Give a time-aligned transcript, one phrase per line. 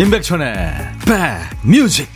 [0.00, 0.74] 임백천의
[1.62, 2.08] 백뮤직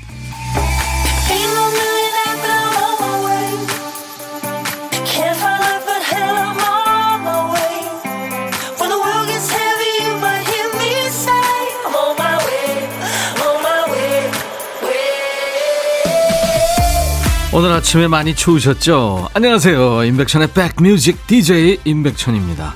[17.52, 19.28] 오늘 아침에 많이 추우셨죠?
[19.34, 20.04] 안녕하세요.
[20.04, 22.74] 임백천의 백뮤직 DJ 임백천입니다.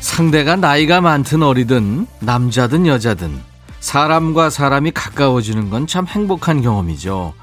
[0.00, 3.49] 상대가 나이가 많든 어리든 남자든 여자든
[3.90, 7.34] 사람과 사람이 가까워지는 건 참 행복한 경험이죠.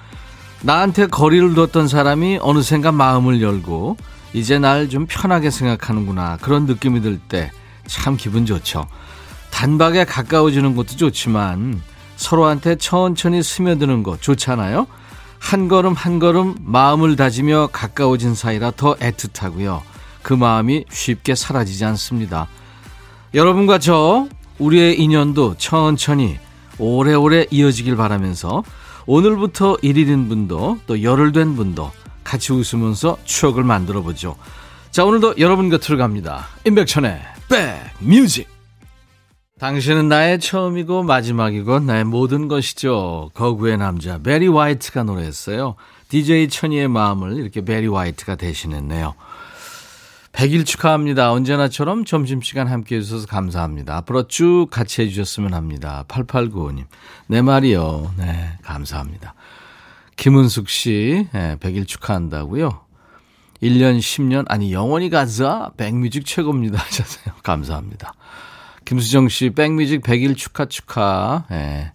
[0.61, 3.97] 나한테 거리를 뒀던 사람이 어느샌가 마음을 열고
[4.31, 7.51] 이제 날 좀 편하게 생각하는구나 그런 느낌이 들 때
[7.85, 8.87] 참 기분 좋죠.
[9.51, 11.81] 단박에 가까워지는 것도 좋지만
[12.15, 14.87] 서로한테 천천히 스며드는 것 좋잖아요.
[15.39, 19.81] 한 걸음 한 걸음 마음을 다지며 가까워진 사이라 더 애틋하고요.
[20.21, 22.47] 그 마음이 쉽게 사라지지 않습니다.
[23.33, 24.27] 여러분과 저
[24.59, 26.37] 우리의 인연도 천천히
[26.79, 28.63] 오래오래 이어지길 바라면서
[29.05, 31.91] 오늘부터 1일인 분도 또 열흘 된 분도
[32.23, 34.35] 같이 웃으면서 추억을 만들어 보죠.
[34.91, 36.47] 자, 오늘도 여러분 곁으로 갑니다.
[36.65, 38.47] 임백천의 백뮤직.
[39.59, 43.31] 당신은 나의 처음이고 마지막이고 나의 모든 것이죠.
[43.33, 45.75] 거구의 남자 베리 화이트가 노래했어요.
[46.09, 49.15] DJ 천이의 마음을 이렇게 베리 화이트가 대신했네요.
[50.37, 51.31] 100일 축하합니다.
[51.31, 53.97] 언제나처럼 점심시간 함께 해주셔서 감사합니다.
[53.97, 56.05] 앞으로 쭉 같이 해주셨으면 합니다.
[56.07, 56.85] 8895님.
[57.25, 58.13] 내 말이요.
[58.17, 59.33] 네, 감사합니다.
[60.15, 62.81] 김은숙 씨, 네, 100일 축하한다고요.
[63.63, 65.71] 1년, 10년, 아니, 영원히 가자.
[65.75, 66.77] 백뮤직 최고입니다.
[66.85, 67.33] 하셨어요.
[67.41, 68.13] 감사합니다.
[68.85, 71.45] 김수정 씨, 백뮤직 100일 축하, 축하.
[71.49, 71.93] 네.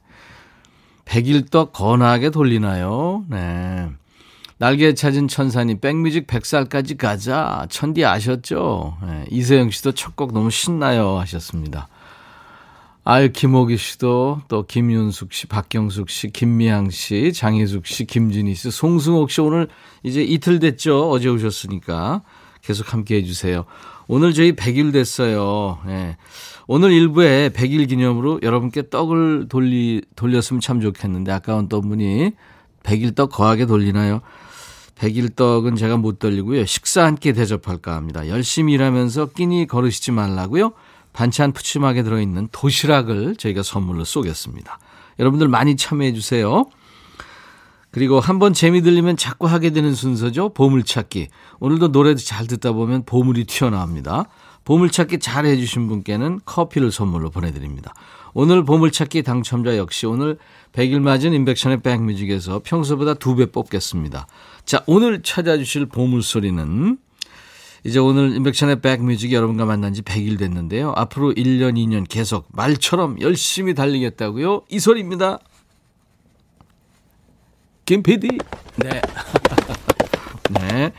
[1.05, 3.25] 100일 떡 건하게 돌리나요?
[3.29, 3.89] 네.
[4.63, 7.67] 날개 찾은 천사님 백뮤직 100살까지 가자.
[7.69, 8.97] 천디 아셨죠?
[9.05, 11.89] 네, 이세영 씨도 첫 곡 너무 신나요 하셨습니다.
[13.03, 19.33] 아유 김호기 씨도 또 김윤숙 씨, 박경숙 씨, 김미향 씨, 장희숙 씨, 김진희 씨, 송승옥
[19.33, 19.67] 씨 오늘
[20.05, 21.11] 이제 이틀 됐죠.
[21.11, 22.23] 어제 오셨으니까
[22.61, 23.65] 계속 함께 해 주세요.
[24.07, 25.81] 오늘 저희 100일 됐어요.
[25.89, 26.17] 네.
[26.69, 32.31] 오늘 일부에 100일 기념으로 여러분께 떡을 돌리, 돌렸으면 참 좋겠는데 아까운 떡분이
[32.85, 34.21] 100일 떡 거하게 돌리나요?
[35.03, 36.65] 백일떡은 제가 못 돌리고요.
[36.65, 38.29] 식사 한 끼 대접할까 합니다.
[38.29, 40.73] 열심히 일하면서 끼니 거르시지 말라고요.
[41.13, 44.79] 반찬 푸짐하게 들어있는 도시락을 저희가 선물로 쏘겠습니다.
[45.19, 46.67] 여러분들 많이 참여해 주세요.
[47.91, 50.51] 그리고 한번 재미 들리면 자꾸 하게 되는 순서죠.
[50.51, 51.29] 보물찾기.
[51.61, 54.27] 오늘도 노래도 잘 듣다 보면 보물이 튀어나옵니다.
[54.65, 57.93] 보물찾기 잘 해주신 분께는 커피를 선물로 보내드립니다.
[58.35, 60.39] 오늘 보물찾기 당첨자 역시 오늘
[60.73, 64.27] 100일 맞은 인백션의 백뮤직에서 평소보다 두 배 뽑겠습니다.
[64.65, 66.99] 자, 오늘 찾아주실 보물소리는
[67.85, 70.93] 이제 오늘 인백션의 백뮤직이 여러분과 만난 지 100일 됐는데요.
[70.97, 74.63] 앞으로 1년, 2년 계속 말처럼 열심히 달리겠다고요.
[74.69, 75.39] 이 소리입니다.
[77.85, 78.39] 김 PD.
[78.77, 79.01] 네.
[80.51, 80.93] 네.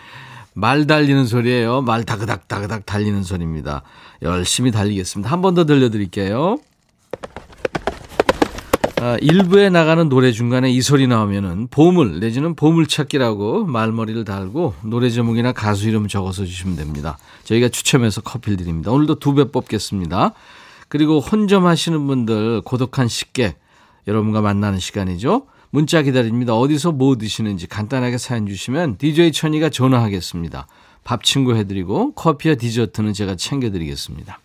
[0.54, 1.82] 말 달리는 소리예요.
[1.82, 3.82] 말 다그닥 다그닥 달리는 소리입니다.
[4.22, 5.32] 열심히 달리겠습니다.
[5.32, 6.58] 한 번 더 들려드릴게요.
[9.06, 15.52] 아, 일부에 나가는 노래 중간에 이 소리 나오면은 보물 내지는 보물찾기라고 말머리를 달고 노래 제목이나
[15.52, 17.18] 가수 이름 적어서 주시면 됩니다.
[17.44, 18.92] 저희가 추첨해서 커피를 드립니다.
[18.92, 20.32] 오늘도 두 배 뽑겠습니다.
[20.88, 23.60] 그리고 혼점 하시는 분들 고독한 식객
[24.08, 25.48] 여러분과 만나는 시간이죠.
[25.70, 26.56] 문자 기다립니다.
[26.56, 30.66] 어디서 뭐 드시는지 간단하게 사연 주시면 DJ 천이가 전화하겠습니다.
[31.04, 34.40] 밥 친구 해드리고 커피와 디저트는 제가 챙겨드리겠습니다.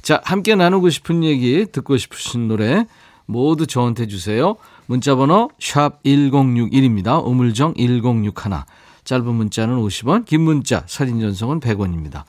[0.00, 2.86] 자, 함께 나누고 싶은 얘기, 듣고 싶으신 노래
[3.28, 4.56] 모두 저한테 주세요.
[4.86, 7.24] 문자번호 샵 1061입니다.
[7.24, 8.32] 우물정 1061.
[9.04, 12.24] 짧은 문자는 50원, 긴 문자, 사진 전송은 100원입니다.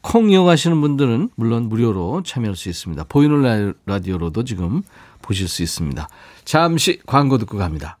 [0.00, 3.04] 콩 이용하시는 분들은 물론 무료로 참여할 수 있습니다.
[3.08, 4.82] 보이는 라디오로도 지금
[5.22, 6.08] 보실 수 있습니다.
[6.44, 7.98] 잠시 광고 듣고 갑니다.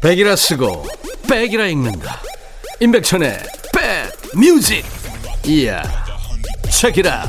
[0.00, 0.86] 백이라 쓰고
[1.28, 2.20] 백이라 읽는다.
[2.80, 3.57] 임백천의
[4.36, 4.84] 뮤직
[5.46, 5.82] 이야
[6.70, 7.24] 체키라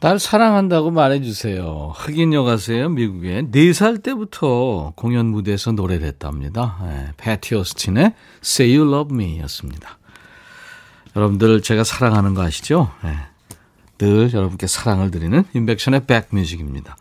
[0.00, 1.92] 날 사랑한다고 말해주세요.
[1.96, 3.42] 흑인 여가수예요, 미국에.
[3.50, 6.78] 4살 때부터 공연 무대에서 노래를 했답니다.
[6.84, 8.14] 네, 패티 오스틴의
[8.44, 9.98] Say You Love Me 였습니다.
[11.16, 12.92] 여러분들 제가 사랑하는 거 아시죠?
[13.02, 13.16] 네,
[13.98, 16.96] 늘 여러분께 사랑을 드리는 인백션의 백뮤직입니다.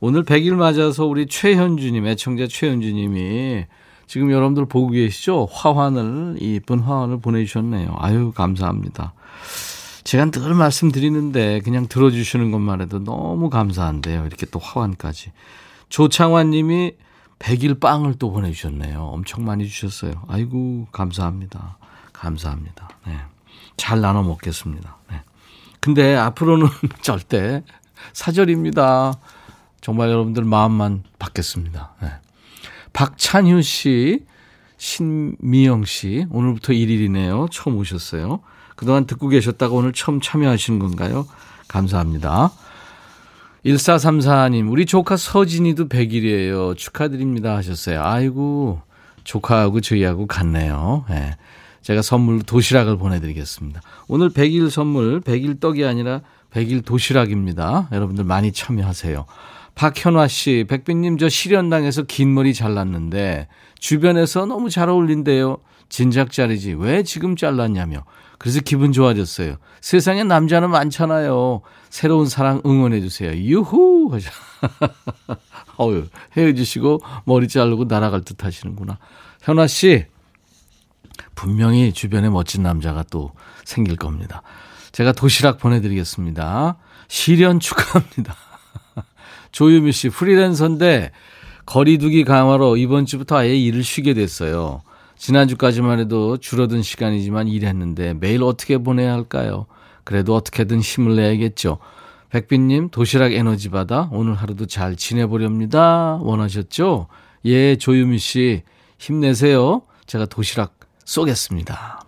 [0.00, 3.66] 오늘 100일 맞아서 우리 최현주님, 애청자 최현주님이
[4.12, 5.48] 지금 여러분들 보고 계시죠?
[5.50, 7.94] 화환을, 이쁜 화환을 보내주셨네요.
[7.96, 9.14] 아유, 감사합니다.
[10.04, 14.26] 제가 늘 말씀드리는데 그냥 들어주시는 것만 해도 너무 감사한데요.
[14.26, 15.32] 이렇게 또 화환까지.
[15.88, 16.92] 조창환 님이
[17.38, 19.00] 100일 빵을 또 보내주셨네요.
[19.00, 20.12] 엄청 많이 주셨어요.
[20.28, 21.78] 아이고, 감사합니다.
[22.12, 22.90] 감사합니다.
[23.06, 23.16] 네.
[23.78, 24.94] 잘 나눠 먹겠습니다.
[25.10, 25.22] 네.
[25.80, 26.66] 근데 앞으로는
[27.00, 27.64] 절대
[28.12, 29.14] 사절입니다.
[29.80, 31.94] 정말 여러분들 마음만 받겠습니다.
[32.02, 32.10] 네.
[32.92, 34.24] 박찬휴 씨,
[34.76, 37.50] 신미영 씨, 오늘부터 1일이네요.
[37.50, 38.40] 처음 오셨어요.
[38.76, 41.26] 그동안 듣고 계셨다가 오늘 처음 참여하시는 건가요?
[41.68, 42.52] 감사합니다.
[43.64, 46.76] 1434님, 우리 조카 서진이도 100일이에요.
[46.76, 47.54] 축하드립니다.
[47.56, 48.02] 하셨어요.
[48.02, 48.80] 아이고,
[49.24, 51.04] 조카하고 저희하고 같네요.
[51.08, 51.36] 네.
[51.82, 53.80] 제가 선물 도시락을 보내드리겠습니다.
[54.08, 56.20] 오늘 100일 선물, 100일 떡이 아니라
[56.52, 57.88] 100일 도시락입니다.
[57.92, 59.26] 여러분들 많이 참여하세요.
[59.74, 63.48] 박현화 씨, 백빈님 저 실현당해서 긴 머리 잘랐는데
[63.78, 65.58] 주변에서 너무 잘 어울린대요.
[65.88, 68.04] 진작 자리지 왜 지금 잘랐냐며.
[68.38, 69.56] 그래서 기분 좋아졌어요.
[69.80, 71.60] 세상에 남자는 많잖아요.
[71.90, 73.32] 새로운 사랑 응원해 주세요.
[73.34, 74.30] 유후 하죠.
[75.78, 78.98] 어유 헤어지시고 머리 자르고 날아갈 듯 하시는구나.
[79.42, 80.06] 현아 씨
[81.34, 83.32] 분명히 주변에 멋진 남자가 또
[83.64, 84.42] 생길 겁니다.
[84.92, 86.78] 제가 도시락 보내드리겠습니다.
[87.08, 88.34] 실현 축하합니다.
[89.52, 91.12] 조유미 씨, 프리랜서인데
[91.66, 94.82] 거리두기 강화로 이번 주부터 아예 일을 쉬게 됐어요.
[95.16, 99.66] 지난주까지만 해도 줄어든 시간이지만 일했는데 매일 어떻게 보내야 할까요?
[100.02, 101.78] 그래도 어떻게든 힘을 내야겠죠.
[102.30, 106.18] 백빈님, 도시락 에너지 받아 오늘 하루도 잘 지내보렵니다.
[106.22, 107.06] 원하셨죠?
[107.44, 108.62] 예, 조유미 씨,
[108.98, 109.82] 힘내세요.
[110.06, 112.00] 제가 도시락 쏘겠습니다.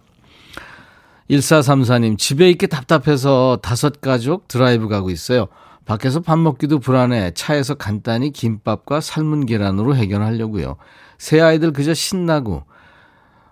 [1.30, 5.48] 1434님, 집에 있기 답답해서 다섯 가족 드라이브 가고 있어요.
[5.84, 10.76] 밖에서 밥 먹기도 불안해 차에서 간단히 김밥과 삶은 계란으로 해결하려고요.
[11.18, 12.64] 새 아이들 그저 신나고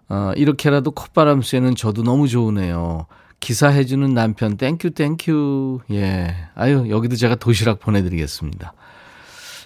[0.09, 3.07] 어, 이렇게라도 콧바람 쐬는 저도 너무 좋으네요.
[3.41, 8.73] 기사해주는 남편 땡큐 땡큐 예 아유 여기도 제가 도시락 보내드리겠습니다.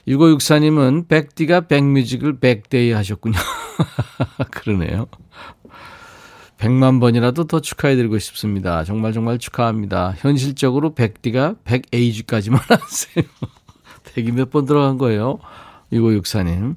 [0.09, 3.39] 6564님은 백디가 백뮤직을 백데이 하셨군요.
[4.51, 5.07] 그러네요.
[6.59, 8.83] 100만 번이라도 더 축하해드리고 싶습니다.
[8.85, 10.15] 정말 정말 축하합니다.
[10.19, 13.25] 현실적으로 100D가 100AG까지만 하세요.
[14.15, 15.39] 100이 몇 번 들어간 거예요?
[15.93, 16.77] 6564님.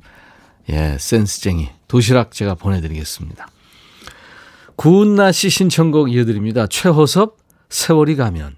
[0.70, 1.70] 예, 센스쟁이.
[1.88, 3.48] 도시락 제가 보내드리겠습니다.
[4.76, 6.68] 구은나 씨 신청곡 이어드립니다.
[6.68, 7.38] 최호섭,
[7.70, 8.56] 세월이 가면.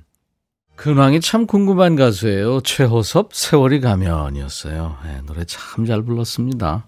[0.76, 2.62] 근황이 참 궁금한 가수예요.
[2.62, 4.98] 최호섭, 세월이 가면이었어요.
[5.06, 6.88] 예, 노래 참 잘 불렀습니다.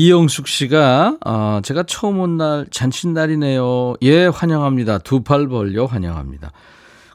[0.00, 3.94] 이영숙 씨가 어, 제가 처음 온 날 잔칫날이네요.
[4.02, 4.98] 예, 환영합니다.
[4.98, 6.52] 두 팔 벌려 환영합니다.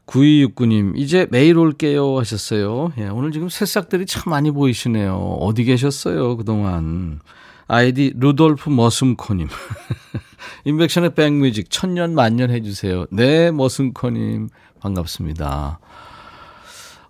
[0.07, 2.91] 9269님, 이제 매일 올게요 하셨어요.
[2.97, 5.15] 예, 오늘 지금 새싹들이 참 많이 보이시네요.
[5.15, 7.19] 어디 계셨어요, 그동안.
[7.67, 9.47] 아이디 루돌프 머슴코님.
[10.65, 13.05] 인백션의 백뮤직 천년 만년 해주세요.
[13.11, 14.49] 네, 머슴코님.
[14.81, 15.79] 반갑습니다.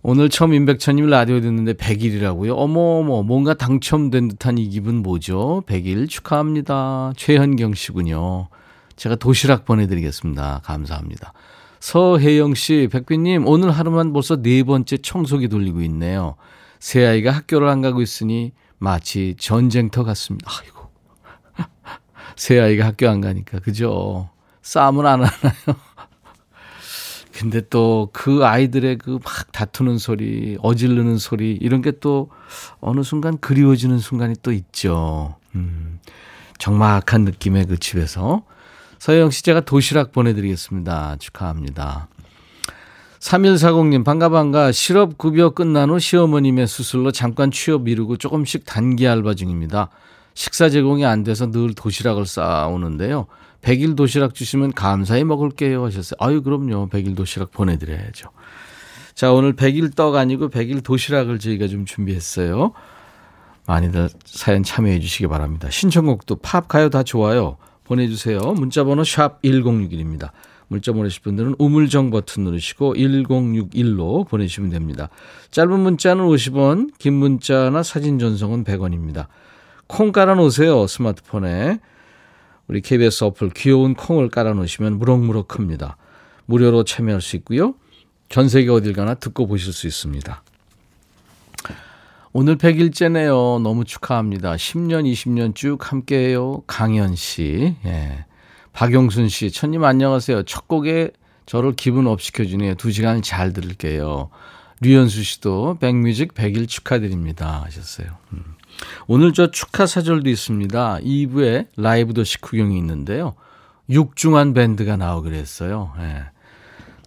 [0.03, 2.57] 오늘 처음 임백천님 라디오 듣는데 100일이라고요?
[2.57, 5.61] 어머어머, 뭔가 당첨된 듯한 이 기분 뭐죠?
[5.67, 7.13] 100일 축하합니다.
[7.15, 8.47] 최현경 씨군요.
[8.95, 10.61] 제가 도시락 보내드리겠습니다.
[10.63, 11.33] 감사합니다.
[11.79, 16.35] 서혜영 씨, 백빈님, 오늘 하루만 벌써 네 번째 청소기 돌리고 있네요.
[16.79, 20.49] 새 아이가 학교를 안 가고 있으니 마치 전쟁터 같습니다.
[20.61, 20.89] 아이고.
[22.35, 24.29] 새 아이가 학교 안 가니까, 그죠?
[24.63, 25.90] 싸움은 안 하나요?
[27.41, 32.29] 근데 또 그 아이들의 그 막 다투는 소리, 어질르는 소리, 이런 게 또
[32.79, 35.35] 어느 순간 그리워지는 순간이 또 있죠.
[35.55, 35.99] 음,
[36.59, 38.43] 정막한 느낌의 그 집에서.
[38.99, 41.17] 서영 씨 제가 도시락 보내드리겠습니다.
[41.19, 42.07] 축하합니다.
[43.19, 44.71] 3140님, 반가, 반가.
[44.71, 49.89] 실업급여 끝난 후 시어머님의 수술로 잠깐 취업 미루고 조금씩 단기 알바 중입니다.
[50.33, 53.27] 식사 제공이 안 돼서 늘 도시락을 싸오는데요.
[53.61, 56.17] 100일 도시락 주시면 감사히 먹을게요 하셨어요.
[56.19, 56.89] 아유, 그럼요.
[56.89, 58.29] 100일 도시락 보내드려야죠.
[59.13, 62.73] 자, 오늘 100일 떡 아니고 100일 도시락을 저희가 좀 준비했어요.
[63.67, 65.69] 많이들 사연 참여해 주시기 바랍니다.
[65.69, 67.57] 신청곡도 팝, 가요 다 좋아요.
[67.83, 68.39] 보내주세요.
[68.39, 70.31] 문자번호 샵 1061입니다.
[70.67, 75.09] 문자 보내실 분들은 우물정 버튼 누르시고 1061로 보내시면 됩니다.
[75.51, 79.27] 짧은 문자는 50원, 긴 문자나 사진 전송은 100원입니다.
[79.87, 80.87] 콩 깔아놓으세요.
[80.87, 81.79] 스마트폰에.
[82.71, 85.97] 우리 KBS 어플 귀여운 콩을 깔아놓으시면 무럭무럭 큽니다.
[86.45, 87.75] 무료로 참여할 수 있고요.
[88.29, 90.41] 전 세계 어딜 가나 듣고 보실 수 있습니다.
[92.31, 93.61] 오늘 100일째네요.
[93.61, 94.55] 너무 축하합니다.
[94.55, 96.63] 10년, 20년 쭉 함께해요.
[96.65, 97.75] 강현 씨.
[97.83, 98.23] 예.
[98.71, 99.51] 박용순 씨.
[99.51, 100.43] 천님 안녕하세요.
[100.43, 101.11] 첫 곡에
[101.45, 102.75] 저를 기분 up 시켜주네요.
[102.75, 104.29] 두 시간 잘 들을게요.
[104.79, 107.63] 류현수 씨도 백뮤직 100일 축하드립니다.
[107.65, 108.07] 하셨어요.
[108.31, 108.55] 음.
[109.07, 110.99] 오늘 저 축하 사절도 있습니다.
[110.99, 113.35] 2부에 라이브 도시 구경이 있는데요.
[113.89, 115.93] 육중완 밴드가 나오기로 했어요.
[115.99, 116.25] 예.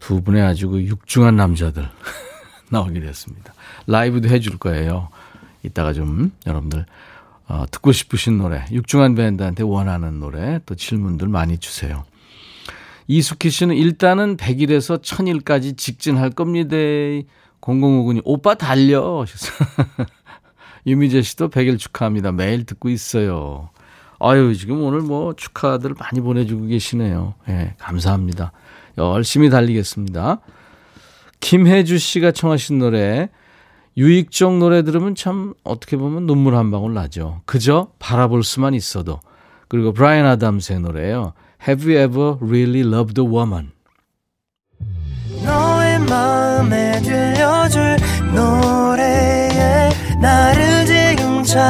[0.00, 1.88] 두 분의 아주 그 육중한 남자들
[2.70, 3.54] 나오기로 했습니다.
[3.86, 5.08] 라이브도 해줄 거예요.
[5.62, 6.84] 이따가 좀 여러분들
[7.46, 12.04] 어, 듣고 싶으신 노래, 육중한 밴드한테 원하는 노래 또 질문들 많이 주세요.
[13.06, 16.76] 이숙희 씨는 일단은 100일에서 1000일까지 직진할 겁니다.
[17.60, 19.24] 0059님, 오빠 달려.
[20.86, 22.32] 유미재 씨도 100일 축하합니다.
[22.32, 23.70] 매일 듣고 있어요.
[24.18, 27.34] 아유, 지금 오늘 뭐 축하들 많이 보내주고 계시네요.
[27.48, 28.52] 예, 네, 감사합니다.
[28.98, 30.40] 열심히 달리겠습니다.
[31.40, 33.28] 김혜주 씨가 청하신 노래,
[33.96, 37.42] 유익적 노래 들으면 참 어떻게 보면 눈물 한 방울 나죠.
[37.44, 39.20] 그저 바라볼 수만 있어도.
[39.68, 41.32] 그리고 브라이언 아담스의 노래예요.
[41.66, 43.72] Have you ever really loved a woman?
[45.44, 45.73] 너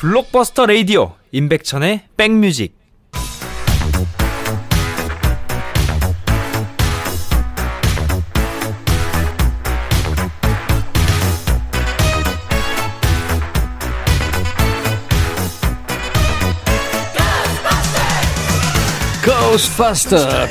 [0.00, 2.74] 블록버스터 레이디오 임백천의 백뮤직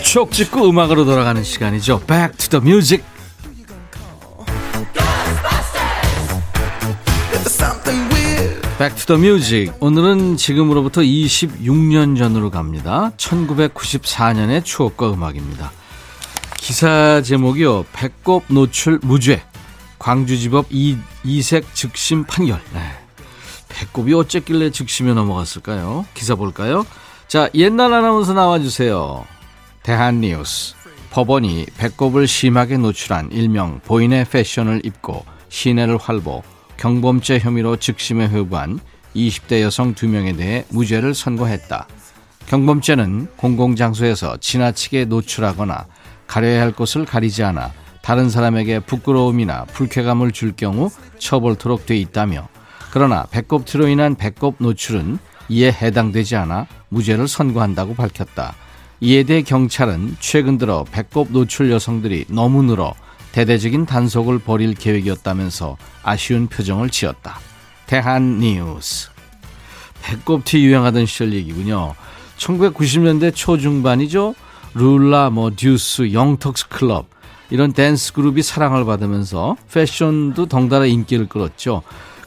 [0.03, 2.01] 추억 짓고 음악으로 돌아가는 시간이죠.
[2.05, 3.03] Back to the music.
[8.79, 9.73] Back to the music.
[9.81, 13.11] 오늘은 지금으로부터 26년 전으로 갑니다.
[13.17, 15.73] 1994년의 추억과 음악입니다.
[16.55, 17.83] 기사 제목이요.
[17.91, 19.43] 배꼽 노출 무죄.
[19.99, 20.95] 광주지법 이,
[21.25, 22.61] 이색 즉심 판결.
[22.73, 22.79] 네.
[23.67, 26.05] 배꼽이 어쨌길래 즉심에 넘어갔을까요?
[26.13, 26.85] 기사 볼까요?
[27.27, 29.25] 자, 옛날 아나운서 나와주세요.
[29.83, 30.75] 대한뉴스.
[31.11, 36.43] 법원이 배꼽을 심하게 노출한 일명 보인의 패션을 입고 시내를 활보,
[36.79, 38.79] 경범죄 혐의로 즉심에 회부한
[39.13, 41.87] 20대 여성 2명에 대해 무죄를 선고했다.
[42.47, 45.87] 경범죄는 공공장소에서 지나치게 노출하거나
[46.25, 52.47] 가려야 할 곳을 가리지 않아 다른 사람에게 부끄러움이나 불쾌감을 줄 경우 처벌토록 돼 있다며
[52.91, 55.19] 그러나 배꼽티로 인한 배꼽 노출은
[55.49, 58.55] 이에 해당되지 않아 무죄를 선고한다고 밝혔다.
[59.01, 62.93] 이에 대해 경찰은 최근 들어 배꼽 노출 여성들이 너무 늘어
[63.31, 67.39] 대대적인 단속을 벌일 계획이었다면서 아쉬운 표정을 지었다.
[67.85, 69.09] 대한 뉴스.
[70.01, 71.95] 배꼽티 유행하던 시절 얘기군요.
[72.37, 74.35] 1990년대 초중반이죠.
[74.73, 77.07] 룰라, 뭐 듀스, 영턱스 클럽
[77.49, 81.81] 이런 댄스 그룹이 사랑을 받으면서 패션도 덩달아 인기를 끌었죠.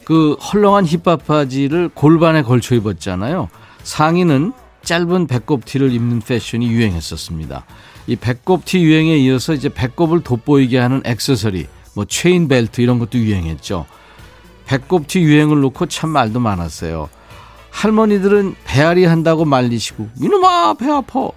[0.05, 3.49] 그 헐렁한 힙합 바지를 골반에 걸쳐 입었잖아요.
[3.85, 7.65] 상의는 짧은 배꼽티를 입는 패션이 유행했었습니다.
[8.07, 13.87] 이 배꼽티 유행에 이어서 이제 배꼽을 돋보이게 하는 액세서리, 뭐 체인 벨트 이런 것도 유행했죠.
[14.67, 17.09] 배꼽티 유행을 놓고 참 말도 많았어요.
[17.71, 21.31] 할머니들은 배앓이 한다고 말리시고 이놈아 배 아파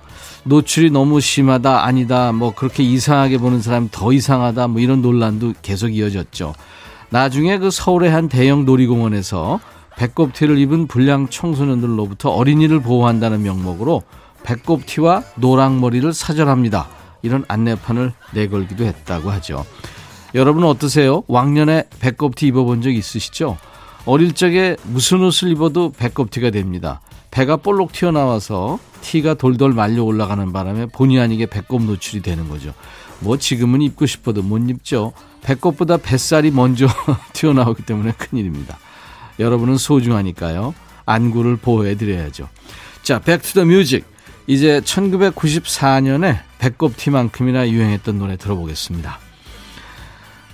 [0.43, 5.95] 노출이 너무 심하다 아니다 뭐 그렇게 이상하게 보는 사람 더 이상하다 뭐 이런 논란도 계속
[5.95, 6.53] 이어졌죠.
[7.09, 9.59] 나중에 그 서울의 한 대형 놀이공원에서
[9.95, 14.03] 배꼽티를 입은 불량 청소년들로부터 어린이를 보호한다는 명목으로
[14.45, 16.87] 배꼽티와 노랑머리를 사절합니다.
[17.23, 19.65] 이런 안내판을 내걸기도 했다고 하죠.
[20.35, 21.23] 여러분 어떠세요?
[21.27, 23.57] 왕년에 배꼽티 입어본 적 있으시죠?
[24.05, 27.01] 어릴 적에 무슨 옷을 입어도 배꼽티가 됩니다.
[27.31, 32.73] 배가 볼록 튀어나와서 티가 돌돌 말려 올라가는 바람에 본의 아니게 배꼽 노출이 되는 거죠.
[33.19, 35.13] 뭐 지금은 입고 싶어도 못 입죠.
[35.41, 36.87] 배꼽보다 뱃살이 먼저
[37.33, 38.77] 튀어나오기 때문에 큰일입니다.
[39.39, 40.73] 여러분은 소중하니까요.
[41.05, 42.47] 안구를 보호해 드려야죠.
[43.03, 44.14] 자, Back to the Music.
[44.47, 49.19] 이제 1994년에 배꼽 티만큼이나 유행했던 노래 들어보겠습니다.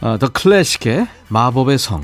[0.01, 2.03] 어, 더 클래식의 마법의 성.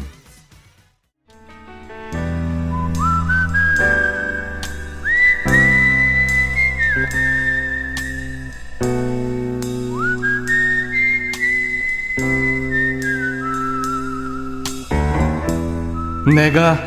[16.35, 16.77] 내가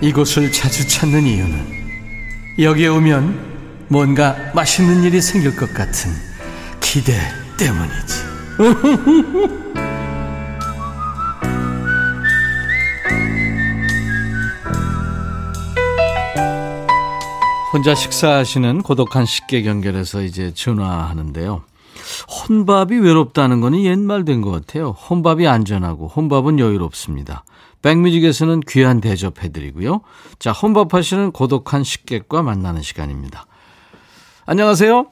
[0.00, 1.74] 이곳을 자주 찾는 이유는
[2.58, 3.53] 여기에 오면
[3.94, 6.10] 뭔가 맛있는 일이 생길 것 같은
[6.80, 7.12] 기대
[7.56, 8.24] 때문이지.
[17.72, 21.62] 혼자 식사하시는 고독한 식객 연결해서 이제 전화하는데요.
[22.48, 24.90] 혼밥이 외롭다는 거는 옛말 된 것 같아요.
[24.90, 27.44] 혼밥이 안전하고 혼밥은 여유롭습니다.
[27.82, 30.00] 백뮤직에서는 귀한 대접해드리고요.
[30.40, 33.46] 자, 혼밥하시는 고독한 식객과 만나는 시간입니다.
[34.46, 35.06] 안녕하세요.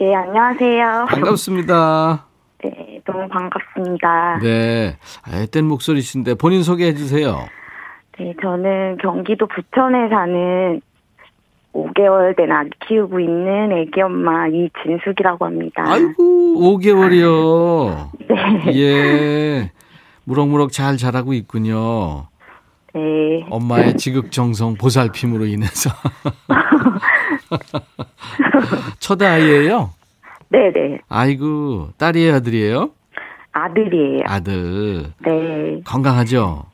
[0.00, 1.06] 예, 안녕하세요.
[1.08, 2.24] 반갑습니다.
[2.64, 4.38] 네, 너무 반갑습니다.
[4.42, 4.96] 네.
[5.32, 7.46] 애땐 목소리신데 본인 소개해 주세요.
[8.18, 10.80] 네, 저는 경기도 부천에 사는
[11.74, 15.82] 5개월 된 아기 키우고 있는 애기 엄마 이진숙이라고 합니다.
[15.86, 18.10] 아이고, 5개월이요.
[18.28, 18.74] 네.
[18.74, 19.72] 예.
[20.24, 22.28] 무럭무럭 잘 자라고 있군요.
[22.96, 23.44] 네.
[23.50, 25.90] 엄마의 지극정성 보살핌으로 인해서.
[28.98, 29.90] 첫 아이예요?
[30.48, 31.00] 네네.
[31.08, 32.90] 아이고, 딸이에요, 아들이에요?
[33.52, 34.20] 아들이에요.
[34.26, 35.12] 아들.
[35.24, 35.80] 네.
[35.84, 36.64] 건강하죠?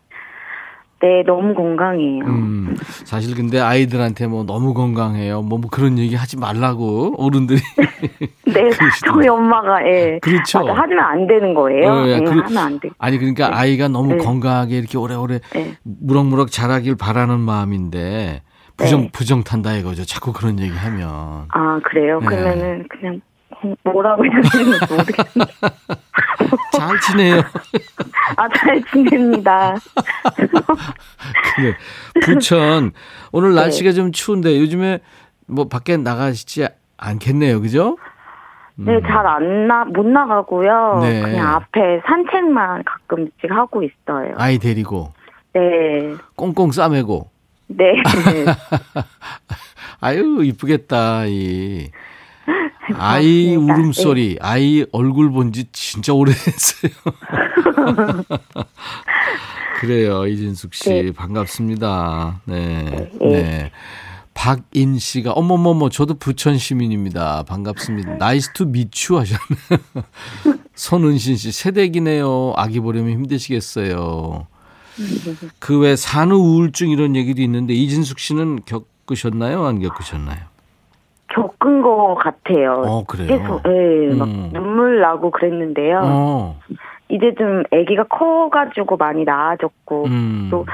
[1.03, 2.25] 네, 너무 건강해요.
[2.27, 5.43] 음, 사실 근데 아이들한테 뭐 너무 건강해요.
[5.43, 7.59] 뭐, 뭐 그런 얘기 하지 말라고 어른들이.
[8.47, 8.71] 네.
[9.05, 10.21] 저희 엄마가, 예.
[10.23, 10.61] 그렇죠.
[10.61, 11.91] 맞아, 하면 안 되는 거예요.
[11.91, 12.89] 어, 예, 응, 그러- 하면 안 돼.
[12.99, 13.55] 아니 그러니까 네.
[13.57, 14.19] 아이가 너무 네.
[14.25, 15.75] 건강하게 이렇게 오래오래 네.
[15.83, 18.43] 무럭무럭 자라길 바라는 마음인데
[18.77, 19.09] 부정 네.
[19.13, 20.05] 부정 탄다 이거죠.
[20.05, 21.47] 자꾸 그런 얘기 하면.
[21.49, 22.21] 아, 그래요?
[22.21, 22.27] 네.
[22.27, 23.21] 그러면은 그냥
[23.85, 25.45] 뭐라고 해야 되는지 모르겠어요.
[26.73, 27.37] 잘 지내요.
[28.37, 29.75] 아, 잘 지냅니다.
[31.59, 31.75] 네.
[32.25, 32.93] 부천
[33.33, 33.61] 오늘 네.
[33.61, 35.01] 날씨가 좀 추운데 요즘에
[35.47, 36.67] 뭐 밖에 나가시지
[36.97, 37.97] 않겠네요, 그죠?
[38.75, 40.95] 네, 잘안 나, 못 나가고요.
[40.97, 41.01] 음.
[41.03, 41.23] 네.
[41.23, 44.35] 그냥 앞에 산책만 가끔씩 하고 있어요.
[44.37, 45.13] 아이 데리고
[45.53, 46.15] 네.
[46.37, 47.31] 꽁꽁 싸매고.
[47.69, 47.95] 네.
[50.01, 51.91] 아유 이쁘겠다 이
[52.97, 53.75] 아이 고맙습니다.
[53.75, 56.93] 울음소리, 아이 얼굴 본 지 진짜 오래됐어요.
[59.81, 61.13] 그래요, 이진숙 씨 네.
[61.13, 62.41] 반갑습니다.
[62.45, 63.21] 네, 네.
[63.21, 63.71] 네.
[64.35, 67.43] 박인 씨가 어머머머 저도 부천 시민입니다.
[67.43, 68.15] 반갑습니다.
[68.15, 69.39] Nice to meet you 하셨네.
[70.75, 72.55] 손은신 씨 새댁이네요.
[72.57, 74.47] 아기 보려면 힘드시겠어요.
[75.59, 79.67] 그 외 산후 우울증 이런 얘기도 있는데 이진숙 씨는 겪으셨나요?
[79.67, 80.39] 안 겪으셨나요?
[81.35, 82.83] 겪은 거 같아요.
[82.87, 83.27] 어 그래요.
[83.27, 84.51] 계속, 네, 막 음.
[84.53, 86.01] 눈물 나고 그랬는데요.
[86.03, 86.61] 어,
[87.09, 90.67] 이제 좀 아기가 커가지고 많이 나아졌고, 음, 또,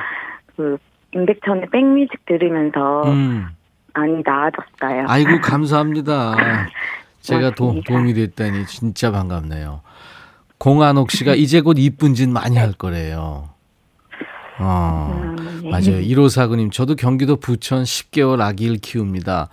[0.57, 0.79] 그,
[1.15, 3.47] 임백천의 백뮤직 들으면서 음.
[3.95, 5.07] 많이 나아졌어요.
[5.09, 6.35] 아이고 감사합니다.
[7.21, 7.81] 제가 도.
[7.87, 9.81] 도움이 됐다니 진짜 반갑네요.
[10.59, 13.49] 공한옥 씨가 이제 곧 이쁜 짓 많이 할 거래요.
[14.61, 15.71] 어, 음, 네.
[15.71, 16.03] 맞아요.
[16.03, 19.49] 1549님, 저도 경기도 부천 10개월 아기를 키웁니다.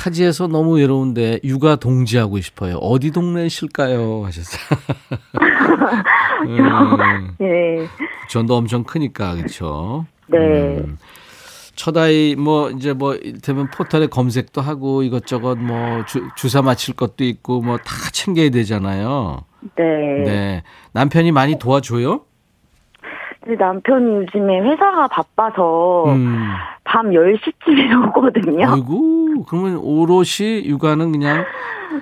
[0.00, 2.76] 타지에서 너무 외로운데 육아 동지하고 싶어요.
[2.76, 4.24] 어디 동네실까요?
[4.26, 4.78] 하셨어요.
[6.46, 7.86] 음, 네.
[8.22, 10.04] 부천도 엄청 크니까, 그렇죠.
[10.28, 10.82] 네.
[11.74, 17.24] 첫 아이 뭐 이제 뭐 이를테면 포털에 검색도 하고 이것저것 뭐 주, 주사 맞힐 것도
[17.24, 19.44] 있고 뭐 다 챙겨야 되잖아요.
[19.76, 19.84] 네.
[20.24, 20.62] 네.
[20.92, 22.22] 남편이 많이 도와줘요?
[23.46, 26.48] 근데 남편이 요즘에 회사가 바빠서 음.
[26.82, 28.68] 밤 10시쯤에 오거든요.
[28.72, 31.44] 아이고, 그러면 오롯이 육아는 그냥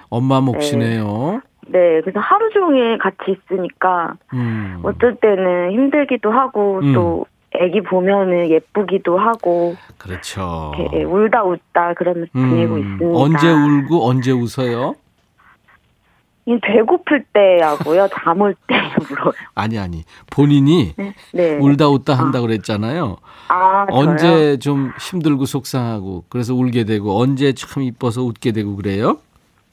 [0.09, 1.43] 엄마 몫이네요.
[1.69, 4.81] 네, 그래서 하루 종일 같이 있으니까 음.
[4.83, 6.95] 어떨 때는 힘들기도 하고 음.
[6.95, 7.27] 또
[7.61, 10.73] 애기 보면은 예쁘기도 하고 그렇죠.
[10.79, 13.05] 이렇게 울다 웃다 그러면서 지내고 있습니다.
[13.05, 13.13] 음.
[13.15, 14.95] 언제 울고 언제 웃어요?
[16.47, 18.75] 이 배고플 때하고요, 잠올때
[19.11, 19.33] 울어요.
[19.55, 20.05] 아니 아니.
[20.31, 21.15] 본인이 네.
[21.33, 21.57] 네.
[21.59, 23.17] 울다 웃다 한다 그랬잖아요.
[23.49, 23.99] 아, 저요?
[23.99, 29.19] 언제 좀 힘들고 속상하고 그래서 울게 되고 언제 참 이뻐서 웃게 되고 그래요?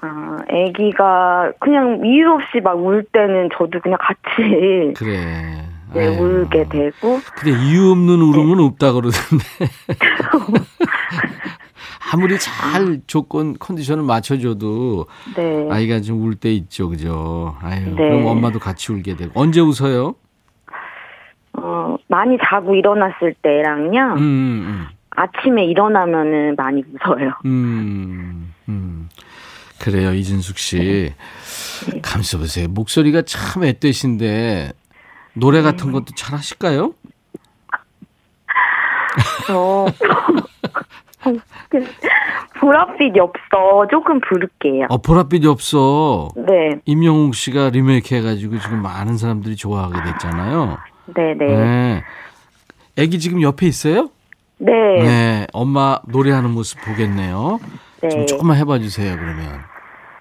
[0.01, 5.67] 아, 아기가 그냥 이유 없이 막 울 때는 저도 그냥 같이 그래.
[5.93, 6.21] 네, 아유.
[6.23, 9.43] 울게 되고 근데 이유 없는 울음은 없다 그러던데.
[12.11, 15.67] 아무리 잘 조건 컨디션을 맞춰줘도 네.
[15.69, 17.55] 아이가 좀 울 때 있죠, 그죠?
[17.61, 17.95] 아유, 네.
[17.95, 20.15] 그럼 엄마도 같이 울게 되고 언제 웃어요?
[21.53, 24.15] 어, 많이 자고 일어났을 때랑요.
[24.17, 27.31] 음, 음, 아침에 일어나면은 많이 무서워요.
[27.45, 29.09] 음, 음.
[29.79, 31.13] 그래요, 이진숙 씨.
[32.03, 32.67] 감싸 보세요.
[32.67, 34.71] 목소리가 참 애뜻인데
[35.33, 36.93] 노래 같은 것도 잘 하실까요?
[39.47, 39.87] 저
[42.59, 44.87] 보랏빛 엽서 조금 부를게요.
[44.89, 46.29] 어, 보랏빛이 없어.
[46.35, 50.77] 네, 임영웅 씨가 리메이크 해가지고 지금 많은 사람들이 좋아하게 됐잖아요.
[51.15, 52.03] 네, 네, 네.
[52.97, 54.09] 애기 지금 옆에 있어요?
[54.57, 55.03] 네, 네.
[55.03, 55.47] 네.
[55.53, 57.59] 엄마 노래하는 모습 보겠네요.
[58.09, 59.61] 좀 조금만 해봐 주세요, 그러면.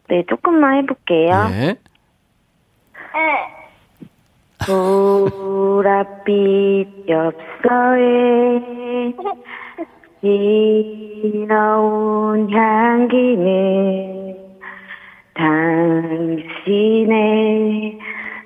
[0.08, 1.48] 네, 조금만 해볼게요.
[1.48, 1.76] 네.
[4.60, 6.28] 보랏빛
[7.08, 8.60] 엽서에
[11.22, 14.37] 지나온 향기는
[16.61, 17.98] 당신의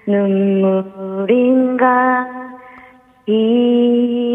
[0.07, 1.85] 눈물인가?
[3.27, 4.35] 이별의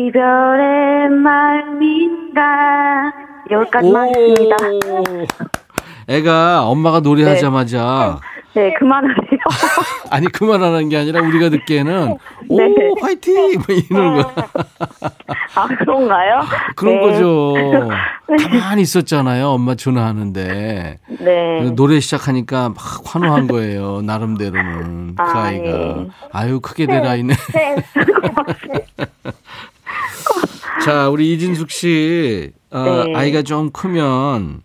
[1.09, 2.41] 말인가?
[3.51, 4.57] 여기까지만 하겠습니다.
[6.09, 9.39] 애가 엄마가 노래하자마자 네, 그만하세요.
[10.09, 12.17] 아니 그만하는 게 아니라 우리가 듣기에는
[12.49, 12.73] 오 네.
[13.01, 14.33] 화이팅 뭐 이런 거
[15.55, 16.41] 아, 그런가요?
[16.75, 17.01] 그런 네.
[17.01, 17.53] 거죠.
[18.49, 19.47] 가만히 있었잖아요.
[19.49, 21.71] 엄마 전화하는데 네.
[21.75, 24.01] 노래 시작하니까 막 환호한 거예요.
[24.01, 26.07] 나름대로는 그 아, 아이가 예.
[26.31, 27.33] 아유 크게 되라 이네.
[27.53, 27.75] 네.
[30.85, 33.13] 자 우리 이진숙 씨 어, 네.
[33.15, 34.61] 아이가 좀 크면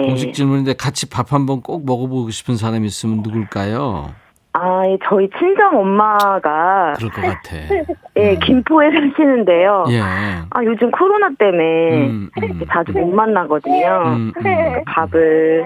[0.00, 0.08] 네.
[0.08, 4.12] 공식 질문인데 같이 밥 한번 꼭 먹어보고 싶은 사람 있으면 누굴까요?
[4.54, 7.56] 아, 예, 저희 친정 엄마가 그럴 것 같아.
[8.16, 9.84] 예, 김포에 사시는데요.
[9.90, 10.00] 예.
[10.00, 12.60] 아, 요즘 코로나 때문에 음, 음.
[12.72, 14.02] 자주 못 만나거든요.
[14.06, 14.42] 음, 음.
[14.42, 15.64] 그 밥을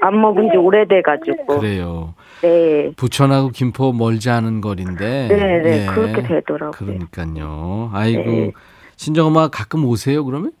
[0.00, 1.58] 안 먹은 지 오래돼가지고.
[1.58, 2.14] 그래요.
[2.40, 2.92] 네.
[2.96, 5.28] 부천하고 김포 멀지 않은 거리인데.
[5.28, 6.70] 네, 네, 그렇게 되더라고요.
[6.70, 7.90] 그러니까요.
[7.92, 8.52] 아이고 네.
[8.96, 10.52] 친정 엄마 가끔 오세요 그러면?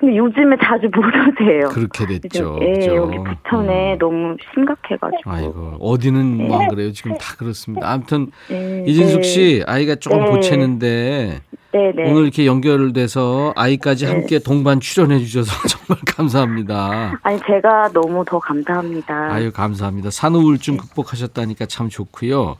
[0.00, 1.68] 근데 요즘에 자주 못 오세요.
[1.68, 2.58] 그렇게 됐죠.
[2.62, 2.96] 예, 그죠?
[2.96, 3.98] 여기 부천에 음.
[3.98, 5.30] 너무 심각해가지고.
[5.30, 6.90] 아이고 어디는 뭐 안 그래요.
[6.92, 7.90] 지금 다 그렇습니다.
[7.90, 9.22] 아무튼 네, 이진숙 네.
[9.22, 10.30] 씨 아이가 조금 네.
[10.30, 11.40] 보채는데
[11.72, 12.10] 네, 네.
[12.10, 17.18] 오늘 이렇게 연결돼서 아이까지 함께 동반 출연해 주셔서 정말 감사합니다.
[17.22, 19.32] 아니, 제가 너무 더 감사합니다.
[19.32, 20.10] 아유 감사합니다.
[20.10, 22.56] 산후우울증 극복하셨다니까 참 좋고요.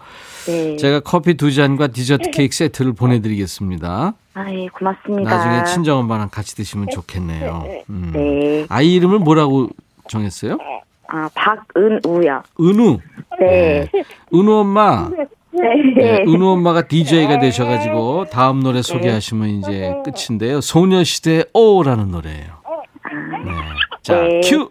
[0.46, 0.76] 네.
[0.76, 4.14] 제가 커피 두 잔과 디저트 케이크 세트를 보내드리겠습니다.
[4.34, 5.28] 아, 예, 고맙습니다.
[5.28, 7.64] 나중에 친정 엄마랑 같이 드시면 좋겠네요.
[7.90, 8.10] 음.
[8.14, 8.66] 네.
[8.68, 9.68] 아이 이름을 뭐라고
[10.08, 10.56] 정했어요?
[11.08, 12.42] 아, 박은우요.
[12.60, 12.98] 은우.
[13.40, 13.90] 네.
[14.32, 15.10] 은우 엄마.
[15.52, 15.62] 네.
[15.96, 20.60] 네, 은우 엄마가 DJ가 되셔가지고 다음 노래 소개하시면 이제 끝인데요.
[20.60, 22.60] 소녀시대의 오라는 노래예요.
[23.44, 23.52] 네.
[24.02, 24.40] 자, 네.
[24.44, 24.70] 큐.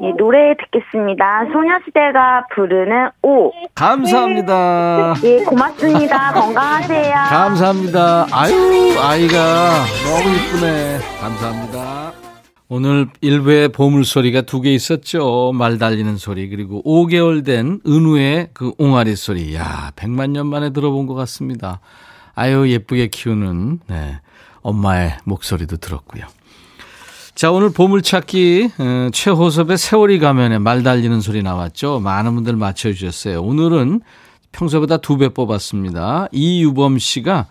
[0.00, 1.46] 예, 노래 듣겠습니다.
[1.52, 3.50] 소녀시대가 부르는 오.
[3.74, 5.14] 감사합니다.
[5.24, 6.32] 예, 고맙습니다.
[6.40, 7.14] 건강하세요.
[7.28, 8.26] 감사합니다.
[8.32, 8.54] 아유,
[9.00, 9.70] 아이가
[10.06, 10.98] 너무 이쁘네.
[11.20, 12.07] 감사합니다.
[12.68, 15.52] 오늘 일부에 보물소리가 두 개 있었죠.
[15.54, 19.54] 말 달리는 소리, 그리고 5개월 된 은우의 그 옹알이 소리.
[19.54, 21.80] 야, 100만 년 만에 들어본 것 같습니다.
[22.34, 24.20] 아유, 예쁘게 키우는, 네,
[24.60, 26.24] 엄마의 목소리도 들었고요.
[27.34, 32.00] 자, 오늘 보물찾기, 어, 최호섭의 세월이 가면에 말 달리는 소리 나왔죠.
[32.00, 33.40] 많은 분들 맞춰주셨어요.
[33.42, 34.00] 오늘은
[34.52, 36.28] 평소보다 두 배 뽑았습니다.
[36.32, 37.46] 이유범 씨가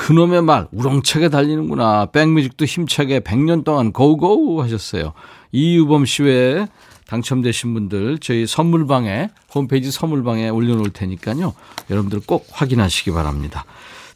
[0.00, 2.06] 그놈의 말 우렁차게 달리는구나.
[2.06, 5.12] 백뮤직도 힘차게 100년 동안 고고 하셨어요.
[5.52, 6.66] 이유범 씨 외에
[7.06, 11.52] 당첨되신 분들 저희 선물방에 홈페이지 선물방에 올려놓을 테니까요.
[11.90, 13.66] 여러분들 꼭 확인하시기 바랍니다.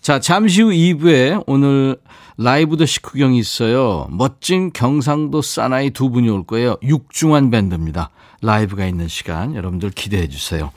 [0.00, 1.98] 자, 잠시 후 2부에 오늘
[2.38, 4.08] 라이브 더 식후경이 있어요.
[4.10, 6.76] 멋진 경상도 사나이 두 분이 올 거예요.
[6.82, 8.08] 육중한 밴드입니다.
[8.40, 10.72] 라이브가 있는 시간 여러분들 기대해 주세요.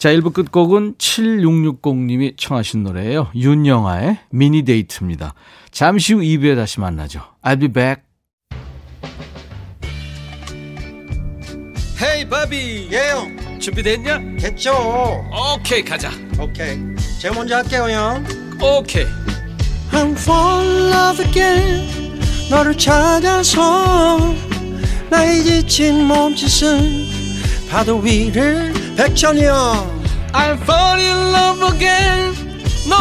[0.00, 3.30] 자, 1부 끝곡은 7660님이 청하신 노래예요.
[3.34, 5.34] 윤영아의 미니 데이트입니다.
[5.70, 7.20] 잠시 후 2부에 다시 만나죠.
[7.42, 8.02] I'll be back.
[12.00, 12.88] 헤이 바비.
[12.90, 14.38] 예영 준비됐냐?
[14.38, 14.72] 됐죠
[15.54, 16.10] 오케이, 가자.
[16.40, 16.78] 오케이
[17.20, 18.24] 제가 먼저 할게요 형
[18.58, 19.04] 오케이.
[19.92, 24.34] I'm fall in love again 너를 찾아서
[25.10, 27.19] 나의 지친 몸짓은
[27.70, 30.00] 파도 위를 백천이 형
[30.32, 32.34] I'm fall in love again.
[32.88, 32.96] 너.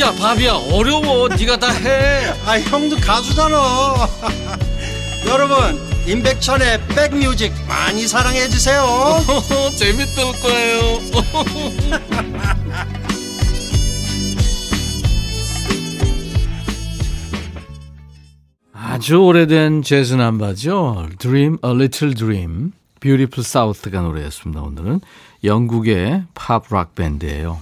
[0.00, 1.28] 야, 바비야, 어려워.
[1.28, 2.32] 네가 다 해.
[2.46, 3.56] 아 형도 가수잖아
[5.26, 8.84] 여러분 임백천의 백뮤직 많이 사랑해 주세요
[9.76, 11.00] 재밌을 거예요.
[18.72, 21.08] 아주 오래된 재즈 남바죠.
[21.18, 22.72] Dream a Little Dream.
[23.00, 24.62] Beautiful South가 노래였습니다.
[24.62, 25.00] 오늘은
[25.44, 27.58] 영국의 팝락 밴드예요.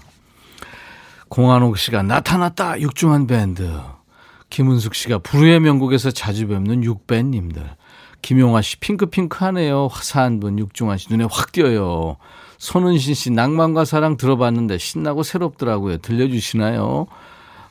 [1.28, 3.68] 공한옥 씨가 나타났다 육중한 밴드.
[4.50, 7.68] 김은숙 씨가 불후의 명곡에서 자주 뵙는 육밴님들.
[8.22, 9.88] 김용화 씨 핑크핑크하네요.
[9.88, 12.16] 화사한 분 육중한 씨 눈에 확 띄어요.
[12.58, 15.98] 손은신 씨 낭만과 사랑 들어봤는데 신나고 새롭더라고요.
[15.98, 17.06] 들려주시나요?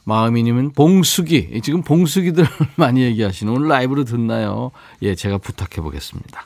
[0.03, 2.45] 마음이님은 봉숙이 지금 봉숙이들
[2.77, 4.71] 많이 얘기하시는 오늘 라이브로 듣나요?
[5.01, 6.45] 예, 제가 부탁해 보겠습니다.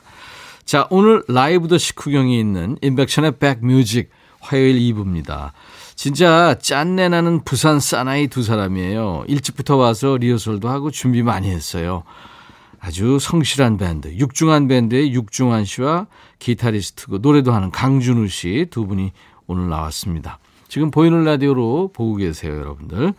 [0.70, 5.50] 자, 오늘 라이브 더 식후경이 있는 인백션의 백뮤직 화요일 2부입니다.
[5.96, 9.24] 진짜 짠내 나는 부산 사나이 두 사람이에요.
[9.26, 12.04] 일찍부터 와서 리허설도 하고 준비 많이 했어요.
[12.78, 16.06] 아주 성실한 밴드, 육중한 밴드의 육중한 씨와
[16.38, 19.10] 기타리스트고 노래도 하는 강준우 씨 두 분이
[19.48, 20.38] 오늘 나왔습니다.
[20.68, 23.12] 지금 보이는 라디오로 보고 계세요, 여러분들.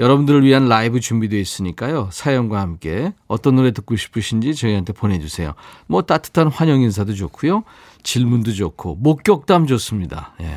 [0.00, 2.08] 여러분들을 위한 라이브 준비되어 있으니까요.
[2.10, 5.52] 사연과 함께 어떤 노래 듣고 싶으신지 저희한테 보내주세요.
[5.86, 7.64] 뭐 따뜻한 환영 인사도 좋고요.
[8.02, 10.32] 질문도 좋고 목격담 좋습니다.
[10.40, 10.56] 예.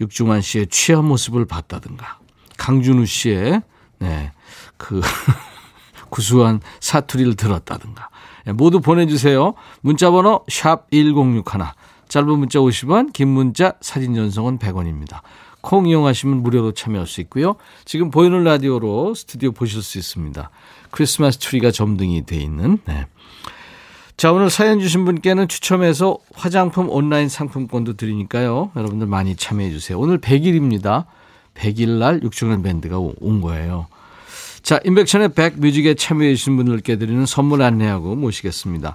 [0.00, 2.18] 육중한 씨의 취한 모습을 봤다든가
[2.56, 3.62] 강준우 씨의
[3.98, 4.30] 네,
[4.76, 5.00] 그
[6.08, 8.10] 구수한 사투리를 들었다든가
[8.46, 9.54] 예, 모두 보내주세요.
[9.80, 11.42] 문자번호 샵 1061.
[12.08, 15.22] 짧은 문자 50원, 긴 문자 사진 전송은 100원입니다.
[15.66, 17.56] 콩 이용하시면 무료로 참여할 수 있고요.
[17.84, 20.48] 지금 보이는 라디오로 스튜디오 보실 수 있습니다.
[20.92, 22.78] 크리스마스 트리가 점등이 돼 있는.
[22.84, 23.06] 네.
[24.16, 28.70] 자, 오늘 사연 주신 분께는 추첨해서 화장품 온라인 상품권도 드리니까요.
[28.76, 29.98] 여러분들 많이 참여해 주세요.
[29.98, 31.06] 오늘 100일입니다.
[31.54, 33.88] 100일 날 육중완 밴드가 온 거예요.
[34.62, 38.94] 자, 임백천의 백뮤직에 참여해 주신 분들께 드리는 선물 안내하고 모시겠습니다.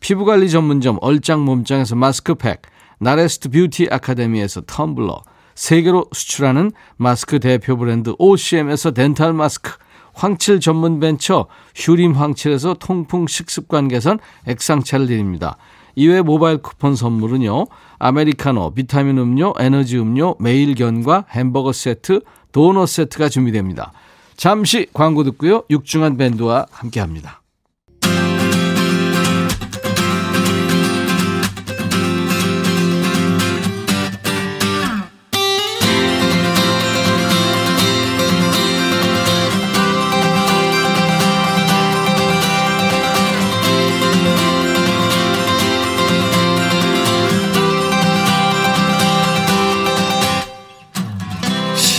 [0.00, 2.62] 피부관리 전문점 얼짱 몸짱에서 마스크팩,
[2.98, 5.22] 나레스트 뷰티 아카데미에서 텀블러,
[5.54, 9.72] 세계로 수출하는 마스크 대표 브랜드 OCM에서 덴탈 마스크,
[10.14, 15.56] 황칠 전문 벤처 휴림 황칠에서 통풍 식습관 개선 액상차를 드립니다.
[15.94, 17.66] 이외 모바일 쿠폰 선물은요.
[17.98, 22.20] 아메리카노, 비타민 음료, 에너지 음료, 매일견과 햄버거 세트,
[22.52, 23.92] 도넛 세트가 준비됩니다.
[24.36, 25.64] 잠시 광고 듣고요.
[25.68, 27.39] 육중한 밴드와 함께합니다.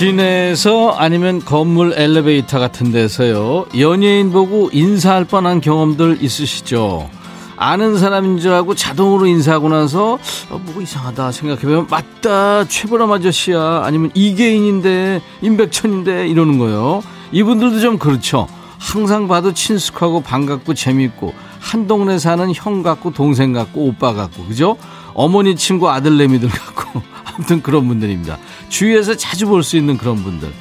[0.02, 7.08] 시내에서 아니면 건물 엘리베이터 같은 데서요 연예인 보고 인사할 뻔한 경험들 있으시죠?
[7.56, 10.18] 아는 사람인 줄 알고 자동으로 인사하고 나서
[10.50, 18.48] 어, 뭐 이상하다 생각해보면 맞다 최보람 아저씨야 아니면 이계인인데 임백천인데 이러는 거예요 이분들도 좀 그렇죠
[18.80, 24.78] 항상 봐도 친숙하고 반갑고 재밌고 한 동네 사는 형 같고 동생 같고 오빠 같고 그죠?
[25.14, 28.38] 어머니 친구 아들내미들 같고 아무튼 그런 분들입니다.
[28.70, 30.52] 주위에서 자주 볼 수 있는 그런 분들.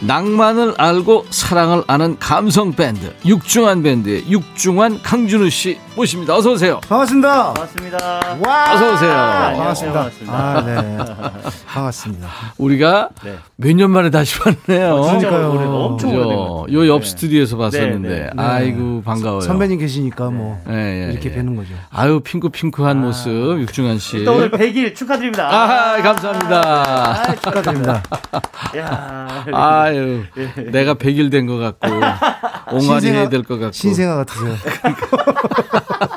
[0.00, 6.36] 낭만을 알고 사랑을 아는 감성 밴드 육중한 밴드의 육중한 강준우 씨 모십니다.
[6.36, 6.80] 어서 오세요.
[6.88, 7.54] 반갑습니다.
[7.54, 7.98] 반갑습니다.
[8.46, 8.72] 와.
[8.74, 9.10] 어서 오세요.
[9.10, 9.98] 반갑습니다.
[9.98, 10.32] 반갑습니다.
[10.32, 10.98] 아, 네.
[11.66, 12.28] 반갑습니다.
[12.58, 13.34] 우리가 네.
[13.56, 15.00] 몇년 만에 다시 봤네요.
[15.02, 15.52] 그러니까요.
[15.52, 16.22] 오래, 엄청 그죠?
[16.22, 17.08] 오래된 요옆 네.
[17.08, 18.30] 스튜디오에서 봤었는데 네, 네.
[18.36, 19.40] 아이고 반가워요.
[19.40, 21.34] 선배님 계시니까 뭐 예, 예, 이렇게 예.
[21.34, 21.70] 뵈는 거죠.
[21.90, 23.28] 아유 핑크핑크한 모습
[23.60, 24.24] 육중한 씨.
[24.24, 25.48] 또 오늘 100일 축하드립니다.
[25.50, 26.60] 아 감사합니다.
[26.64, 28.02] 아, 축하드립니다.
[28.76, 29.26] 야.
[29.52, 30.24] 아유
[30.70, 31.88] 내가 100일 된 것 같고
[32.76, 33.72] 옹알이 신생아- 해야 될 것 같고.
[33.72, 34.54] 신생아 같으세요.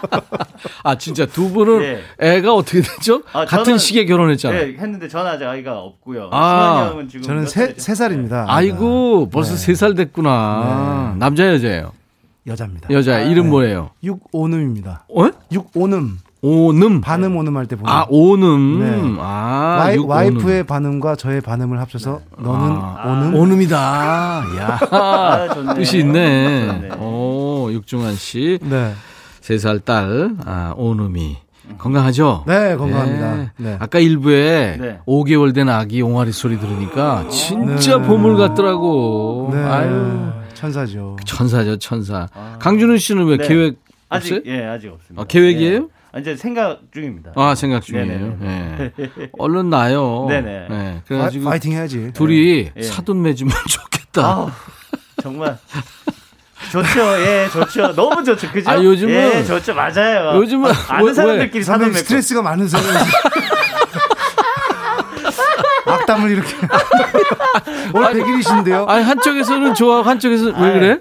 [0.84, 2.02] 아 진짜 두 분은 네.
[2.20, 3.22] 애가 어떻게 되죠?
[3.34, 4.66] 아, 같은 저는- 시기에 결혼했잖아요.
[4.66, 6.30] 네, 했는데 저는 아직 아이가 없고요.
[6.32, 7.74] 아, 승환이 형은 지금 저는 몇 세?
[7.78, 8.46] 세 살입니다.
[8.48, 9.58] 아이고 벌써 네.
[9.58, 11.16] 세살 됐구나.
[11.20, 11.92] 남자 여자예요?
[12.48, 12.90] 여자입니다.
[12.92, 13.92] 여자 이름 뭐예요?
[14.04, 15.06] 육오눔입니다.
[15.16, 15.30] 어?
[15.52, 16.18] 육오눔.
[16.44, 19.16] 오늠 반음 오늠 할때 보면 아 오음 네.
[19.20, 20.66] 아 와이, 육, 와이프의 오늠.
[20.66, 22.44] 반음과 저의 반음을 합쳐서 네.
[22.44, 23.78] 너는 아, 오음 오음이다
[24.58, 26.90] 야 아, 뜻이 있네 좋네.
[27.00, 28.94] 오 육중환 씨 네.
[29.42, 31.38] 3살 딸 아, 오늠이
[31.78, 32.44] 건강하죠?
[32.48, 33.36] 네, 건강합니다.
[33.36, 33.50] 네.
[33.58, 33.78] 네.
[33.80, 35.00] 아까 일부에 네.
[35.08, 38.08] 5개월 된 아기 옹알이 소리 들으니까 진짜 네.
[38.08, 39.52] 보물 같더라고.
[39.54, 39.64] 네.
[39.64, 40.32] 아유.
[40.54, 41.16] 천사죠.
[41.24, 42.28] 천사죠, 천사.
[42.34, 42.58] 아.
[42.60, 43.48] 강준우 씨는 왜 네.
[43.48, 44.54] 계획 아직 없어요?
[44.54, 45.22] 예, 아직 없습니다.
[45.22, 45.76] 아, 계획이에요?
[45.78, 45.82] 예.
[46.14, 47.32] 아, 이제 생각 중입니다.
[47.36, 48.38] 아, 생각 중이에요.
[48.44, 48.92] 예.
[49.40, 50.26] 얼른 나요.
[50.28, 50.68] 네네.
[50.70, 50.94] 네.
[50.96, 52.12] 파, 그래가지고 파 이팅 해야지.
[52.14, 52.82] 둘이 예.
[52.82, 54.26] 사돈 맺으면 좋겠다.
[54.28, 54.52] 아우,
[55.22, 55.58] 정말
[56.72, 57.22] 좋죠.
[57.22, 57.94] 예, 좋죠.
[57.96, 58.52] 너무 좋죠.
[58.52, 58.70] 그죠?
[58.70, 59.74] 아, 요즘은- 예, 좋죠.
[59.74, 60.36] 맞아요.
[60.38, 61.94] 요즘은 아, 아는 왜- 사람들끼리 사는.
[61.94, 62.82] 스트레스가 많으세요.
[66.02, 66.56] 악담을 이렇게.
[67.94, 68.88] 오늘 100일이신데요.
[68.88, 71.00] 아니, 한쪽에서는 좋아, 한쪽에서는 왜 그래?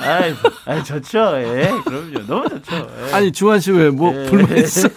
[0.00, 0.34] 아이,
[0.66, 1.18] 아이, 좋죠.
[1.36, 2.26] 예, 그럼요.
[2.26, 2.86] 너무 좋죠.
[3.08, 3.12] 예.
[3.14, 4.26] 아니, 주한 씨 왜뭐 예.
[4.30, 4.88] 불만 있어?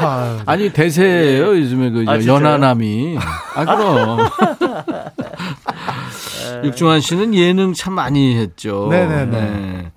[0.00, 2.24] 아, 아니 대세예요 요즘에 그 아?
[2.24, 3.18] 연하남이.
[3.54, 4.28] 아 그럼.
[6.64, 8.88] 육중한 씨는 예능 참 많이 했죠.
[8.90, 9.24] 네네네.
[9.26, 9.92] 네.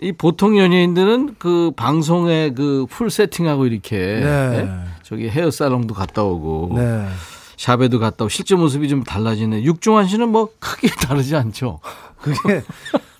[0.00, 4.22] 이 보통 연예인들은 그 방송에 그 풀 세팅하고 이렇게 네.
[4.62, 4.68] 네?
[5.02, 7.06] 저기 헤어 살롱도 갔다 오고 네.
[7.64, 9.62] 샵에도 갔다 오고 실제 모습이 좀 달라지네.
[9.62, 11.80] 육중한 씨는 뭐 크게 다르지 않죠?
[12.20, 12.62] 그게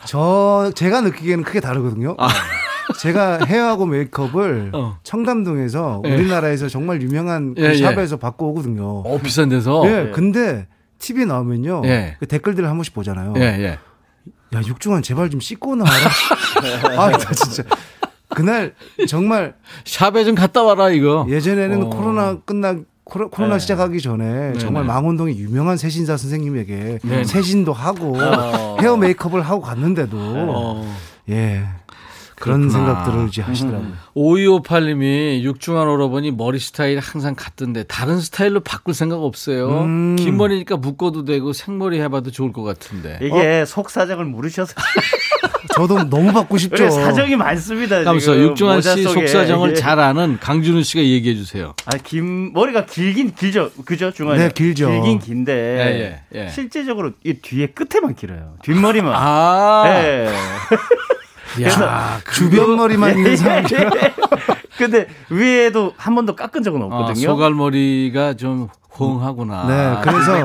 [0.04, 2.14] 저 제가 느끼기에는 크게 다르거든요.
[3.00, 4.98] 제가 헤어하고 메이크업을 어.
[5.02, 6.14] 청담동에서 예.
[6.14, 7.74] 우리나라에서 정말 유명한 그 예, 예.
[7.74, 9.00] 샵에서 받고 오거든요.
[9.00, 9.82] 어, 비싼 데서.
[9.86, 10.66] 예, 근데
[10.98, 11.80] TV에 나오면요.
[11.86, 12.16] 예.
[12.20, 13.32] 그 댓글들을 한 번씩 보잖아요.
[13.38, 13.78] 예, 예.
[14.54, 15.94] 야, 육중한 제발 좀 씻고 나와라.
[17.00, 17.62] 아, 나 진짜.
[18.28, 18.74] 그날
[19.08, 19.54] 정말
[19.86, 21.26] 샵에 좀 갔다 와라, 이거.
[21.30, 21.88] 예전에는 어.
[21.88, 23.58] 코로나 끝나 코로, 코로나 네.
[23.58, 24.94] 시작하기 전에 정말 네네.
[24.94, 27.24] 망원동의 유명한 세신사 선생님에게 네네.
[27.24, 28.78] 세신도 하고 어.
[28.80, 30.96] 헤어 메이크업을 하고 갔는데도 어.
[31.28, 31.64] 예
[32.36, 32.72] 그런 그렇구나.
[33.02, 33.92] 생각들을 이제 하시더라고요.
[34.16, 39.82] 5258님이 육중한 오라버니 머리 스타일이 항상 같던데 다른 스타일로 바꿀 생각 없어요.
[39.82, 40.16] 음.
[40.16, 43.18] 긴 머리니까 묶어도 되고 생머리 해봐도 좋을 것 같은데.
[43.22, 44.74] 이게 속 사정을 모르셔서
[45.74, 46.88] 저도 너무 받고 싶죠.
[46.90, 48.00] 사정이 많습니다.
[48.18, 49.02] 지금 육중한 모자 씨.
[49.02, 49.74] 속사정을 예.
[49.74, 51.74] 잘 아는 강준우 씨가 얘기해 주세요.
[51.86, 53.70] 아, 긴 머리가 길긴 길죠.
[53.84, 54.44] 그죠, 중간에.
[54.48, 54.88] 네, 길죠.
[54.88, 56.48] 길긴 긴데 예, 예, 예.
[56.48, 58.54] 실제적으로 이 뒤에 끝에만 길어요.
[58.62, 59.12] 뒷머리만.
[59.14, 60.28] 아, 예.
[61.62, 63.64] 야, 주변 머리만 있는 사람.
[64.78, 67.26] 근데 위에도 한 번도 깎은 적은 아, 없거든요.
[67.28, 69.66] 소갈머리가 좀 호응하구나.
[69.66, 70.42] 네, 그래서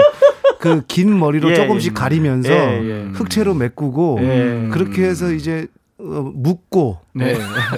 [0.60, 1.94] 그 긴 머리로 예, 조금씩 예.
[1.94, 3.08] 가리면서 예, 예.
[3.14, 4.68] 흑채로 메꾸고 예.
[4.72, 5.68] 그렇게 해서 이제
[6.02, 7.34] 어, 묶고 네.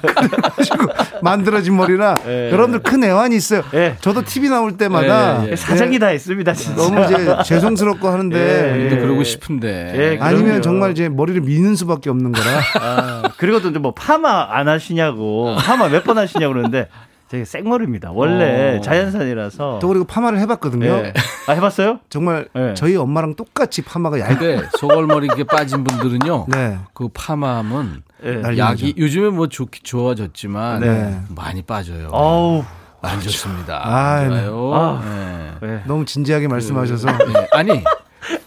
[0.00, 0.86] 그래가지고
[1.22, 2.50] 만들어진 머리라 예.
[2.52, 3.62] 여러분들 큰 애환이 있어요.
[3.74, 3.96] 예.
[4.00, 5.56] 저도 TV 나올 때마다 예, 예.
[5.56, 6.76] 사정이 다 있습니다, 진짜.
[6.80, 8.98] 너무 이제 죄송스럽고 하는데 예, 또 예.
[9.00, 9.92] 그러고 싶은데.
[9.96, 10.62] 예, 아니면.
[10.62, 12.46] 정말 이제 머리를 미는 수밖에 없는 거라
[12.80, 16.86] 아, 그리고 또 뭐 파마 안 하시냐고 파마 몇 번 하시냐고 그러는데
[17.32, 18.12] 되게 생머리입니다.
[18.12, 18.80] 원래 어.
[18.82, 19.78] 자연산이라서.
[19.80, 20.84] 또 그리고 파마를 해봤거든요.
[20.84, 21.14] 예.
[21.48, 22.00] 아 해봤어요?
[22.10, 22.74] 정말 예.
[22.76, 26.48] 저희 엄마랑 똑같이 파마가 얇게 소갈머리 이렇게 빠진 분들은요.
[26.48, 26.76] 네.
[26.92, 28.58] 그 파마하면 예.
[28.58, 28.96] 약이.
[28.98, 31.20] 요즘에 뭐 좋, 좋아졌지만 네.
[31.34, 32.10] 많이 빠져요.
[32.12, 32.64] 어우.
[33.00, 33.80] 안 좋습니다.
[33.82, 34.44] 아, 안 네.
[34.44, 34.74] 좋아요.
[34.74, 35.02] 아.
[35.02, 35.66] 네.
[35.66, 35.82] 네.
[35.86, 37.48] 너무 진지하게 말씀하셔서 네.
[37.52, 37.82] 아니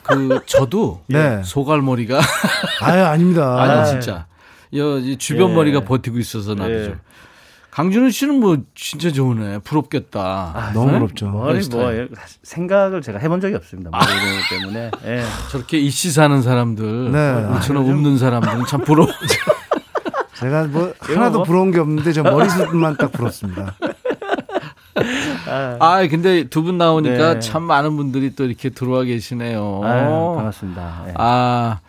[0.03, 1.41] 그 저도 네.
[1.43, 2.21] 소갈머리가
[2.81, 3.57] 아유 아닙니다.
[3.59, 4.27] 아니 진짜
[4.75, 5.55] 여, 이 주변 예.
[5.55, 6.83] 머리가 버티고 있어서 나도 예.
[6.85, 6.99] 좀.
[7.75, 9.59] 강준호 씨는 뭐 진짜 좋으네.
[9.59, 10.71] 부럽겠다.
[10.73, 10.97] 너무 네?
[10.99, 11.27] 부럽죠.
[11.29, 11.91] 머리 뭐.
[12.41, 13.89] 생각을 제가 해본 적이 없습니다.
[13.91, 14.07] 머리
[14.61, 14.91] 때문에.
[15.05, 15.23] 예.
[15.51, 17.33] 저렇게 이씨 사는 사람들, 네.
[17.51, 19.09] 우리처럼 없는 사람들은 참 부러워.
[20.39, 21.43] 제가 뭐 하나도 뭐?
[21.43, 23.75] 부러운 게 없는데 저 머리숱만 딱 부럽습니다.
[25.79, 27.39] 아, 근데 두 분 나오니까 네.
[27.41, 29.81] 참 많은 분들이 또 이렇게 들어와 계시네요.
[29.83, 31.03] 아유, 반갑습니다.
[31.09, 31.13] 예.
[31.17, 31.79] 아,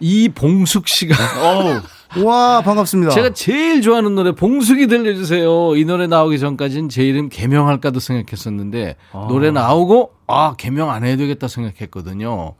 [0.00, 1.80] 이봉숙 씨가 어우.
[2.24, 3.12] 와 반갑습니다.
[3.12, 5.76] 제가 제일 좋아하는 노래 봉숙이 들려주세요.
[5.76, 8.96] 이 노래 나오기 전까지는 제 이름 개명할까도 생각했었는데
[9.28, 12.54] 노래 나오고 아 개명 안 해야 되겠다 생각했거든요.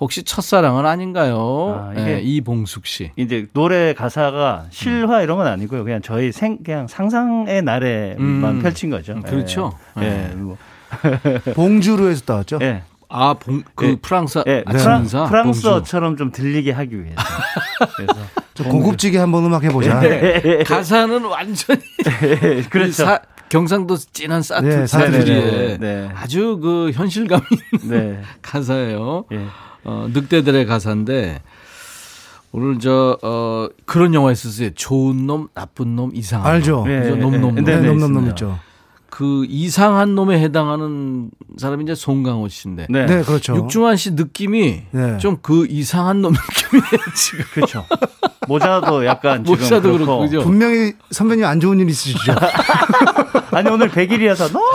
[0.00, 1.88] 혹시 첫사랑은 아닌가요?
[1.88, 3.12] 아, 이게- 네, 이봉숙 씨.
[3.16, 5.84] 이제 노래 가사가 실화 이런 건 아니고요.
[5.84, 8.58] 그냥 저희 생 그냥 상상의 나래만 음.
[8.60, 9.14] 펼친 거죠.
[9.22, 9.72] 그렇죠.
[9.98, 10.00] 예.
[10.00, 10.28] 네.
[10.32, 10.34] 예.
[10.34, 10.56] 뭐.
[11.54, 12.58] 봉주루에서 따왔죠.
[12.62, 12.82] 예.
[13.16, 13.96] 아, 봉, 그 예.
[13.96, 14.64] 프랑스 예.
[14.66, 15.60] 아침인사 프랑, 봉주.
[15.62, 17.16] 프랑스어처럼 좀 들리게 하기 위해서.
[17.96, 18.14] 그래서
[18.54, 20.00] 저 고급지게 한번 음악 해보자.
[20.66, 21.80] 가사는 완전히
[22.24, 23.04] 예, 그렇죠.
[23.04, 26.10] 사- 경상도 진한 사투, 네, 사투리에 네, 네.
[26.14, 27.40] 아주 그 현실감
[27.82, 28.20] 있는 네.
[28.42, 29.26] 가사예요.
[29.32, 29.44] 예.
[29.84, 31.40] 어, 늑대들의 가사인데
[32.50, 34.70] 오늘 저 어, 그런 영화 있었어요.
[34.74, 36.78] 좋은 놈, 나쁜 놈, 이상한 알죠.
[36.84, 36.90] 놈.
[36.90, 37.16] 예, 그죠?
[37.16, 37.38] 예, 놈, 예.
[37.38, 37.54] 놈, 놈.
[37.56, 38.30] 네, 네, 네, 넘넘넘 있습니다.
[38.30, 38.58] 있죠.
[39.14, 43.06] 그 이상한 놈에 해당하는 사람이 이제 송강호 씨인데 네.
[43.06, 43.54] 네, 그렇죠.
[43.54, 45.18] 육중한 씨 느낌이 네.
[45.18, 47.44] 좀그 이상한 놈 느낌이에요 지금.
[47.54, 47.86] 그렇죠.
[48.48, 50.04] 모자도 약간 지금 모자도 그렇고.
[50.04, 50.40] 그렇고 그죠?
[50.40, 52.34] 분명히 선배님 안 좋은 일 있으시죠?
[53.54, 54.66] 아니 오늘 100일이어서 너무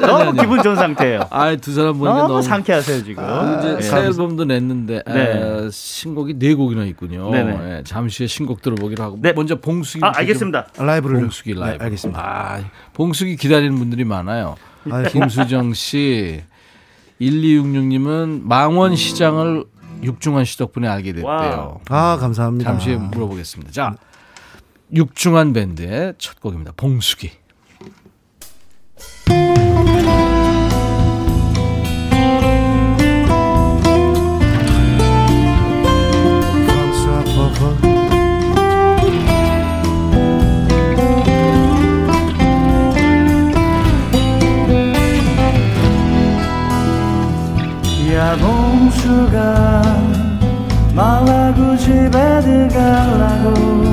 [0.00, 0.38] 너무 아니.
[0.40, 1.26] 기분 좋은 상태예요.
[1.30, 3.24] 아, 두 사람 보니까 너무, 너무 상쾌하세요 지금.
[3.24, 3.82] 그 이제 예.
[3.82, 5.20] 새 앨범도 냈는데 네.
[5.20, 7.30] 에, 신곡이 네 곡이나 있군요.
[7.30, 7.78] 네네.
[7.78, 9.32] 예, 잠시 후에 신곡 들어보기로 하고 네.
[9.32, 10.66] 먼저 봉숙이 아 알겠습니다.
[10.76, 11.78] 라이브를 봉숙이 라이브.
[11.78, 12.20] 네, 알겠습니다.
[12.20, 12.60] 아,
[12.94, 14.56] 봉숙이 기다리는 분들이 많아요.
[14.90, 16.42] 아, 김수정 씨,
[17.20, 19.64] 1266님은 망원 시장을
[20.02, 21.28] 육중완 씨 덕분에 알게 됐대요.
[21.28, 21.80] Wow.
[21.88, 22.70] 아 감사합니다.
[22.70, 23.72] 잠시 후에 물어보겠습니다.
[23.72, 23.96] 자,
[24.92, 26.72] 육중완 밴드의 첫 곡입니다.
[26.76, 27.30] 봉숙이.
[50.94, 53.83] 말라고 집에 들어가려고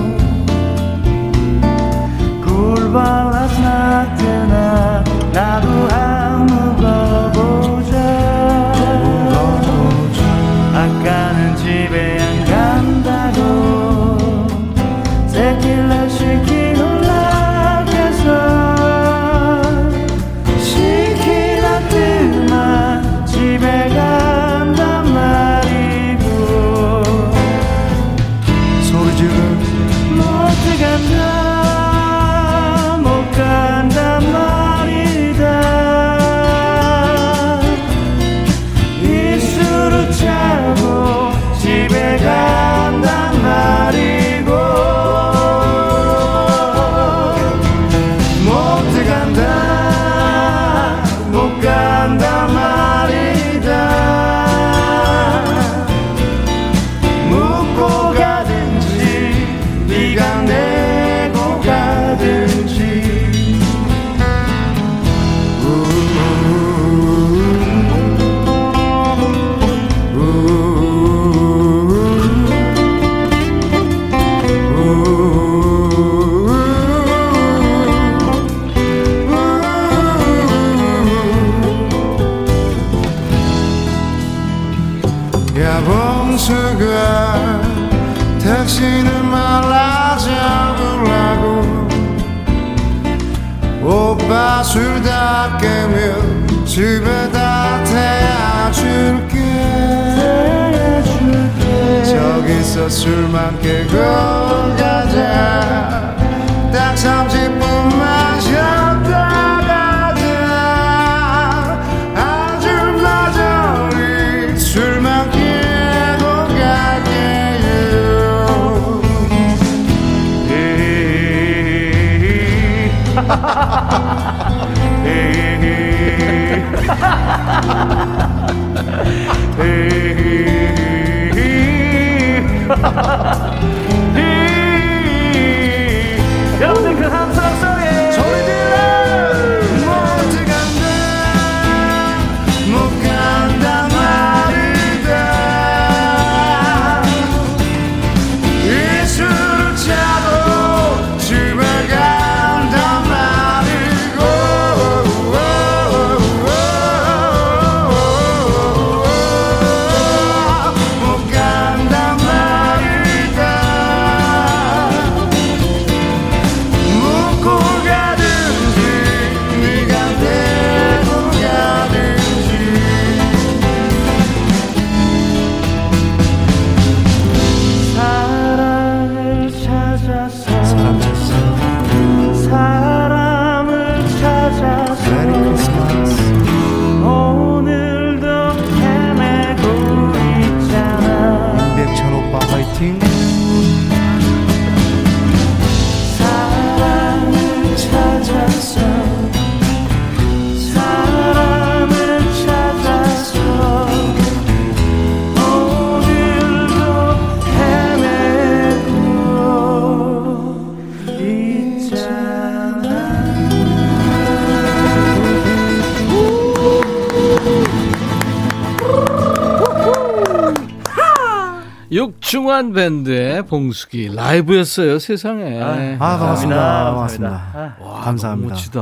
[222.61, 225.59] 한 밴드의 봉숙이 라이브였어요 세상에.
[225.59, 228.53] 아 반갑습니다 반갑습니다 아, 와, 감사합니다.
[228.53, 228.81] 너무 멋지다.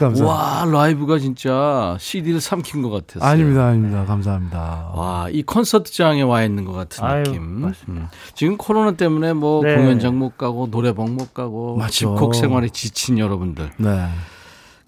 [0.00, 3.28] 감사합니다 와 라이브가 진짜 CD를 삼킨 것 같았어요.
[3.30, 7.60] 아닙니다 아닙니다 감사합니다 와, 이 콘서트장에 와 있는 것 같은 아유, 느낌.
[7.60, 8.04] 맞습니다.
[8.06, 8.08] 음.
[8.34, 9.76] 지금 코로나 때문에 뭐 네.
[9.76, 11.90] 공연장 못 가고 노래방 못 가고 맞죠.
[12.14, 13.72] 집콕 생활에 지친 여러분들.
[13.76, 14.08] 네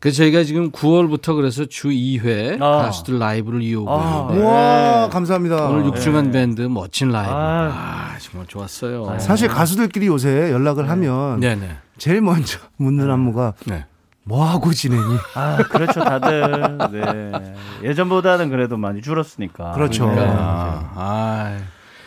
[0.01, 2.83] 그래서 저희가 지금 9월부터 그래서 주 2회 아.
[2.83, 7.31] 가수들 라이브를 이어오고 아, 있는데 우와 감사합니다 오늘 육중완 밴드 멋진 라이브.
[7.31, 7.71] 아.
[7.71, 9.19] 아, 정말 좋았어요.
[9.19, 11.77] 사실 가수들끼리 요새 연락을 하면 네네.
[11.99, 13.85] 제일 먼저 묻는 안부가 네.
[14.25, 15.03] 뭐 하고 지내니?
[15.35, 16.79] 아, 그렇죠, 다들.
[16.93, 17.55] 네.
[17.83, 19.73] 예전보다는 그래도 많이 줄었으니까.
[19.73, 20.09] 그렇죠.
[20.09, 21.59] 그러니까, 아,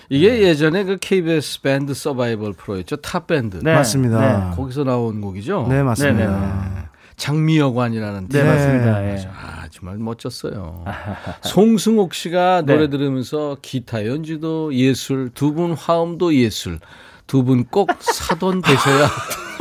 [0.10, 2.98] 이게 예전에 그 KBS 밴드 서바이벌 프로였죠.
[2.98, 3.60] 탑 밴드.
[3.62, 3.76] 네.
[3.76, 4.20] 맞습니다.
[4.50, 4.56] 네.
[4.56, 5.68] 거기서 나온 곡이죠.
[5.70, 6.92] 네 맞습니다.
[7.24, 8.50] 네, 네, 장미여관이라는 네, 네.
[8.50, 9.04] 맞습니다.
[9.06, 9.28] 예.
[9.34, 10.84] 아, 정말 멋졌어요.
[11.44, 12.74] 송승옥 씨가 네.
[12.74, 16.80] 노래 들으면서 기타 연주도 예술, 두 분 화음도 예술,
[17.28, 19.08] 두 분 꼭 사돈 되셔야.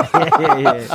[0.58, 0.86] 예, 예,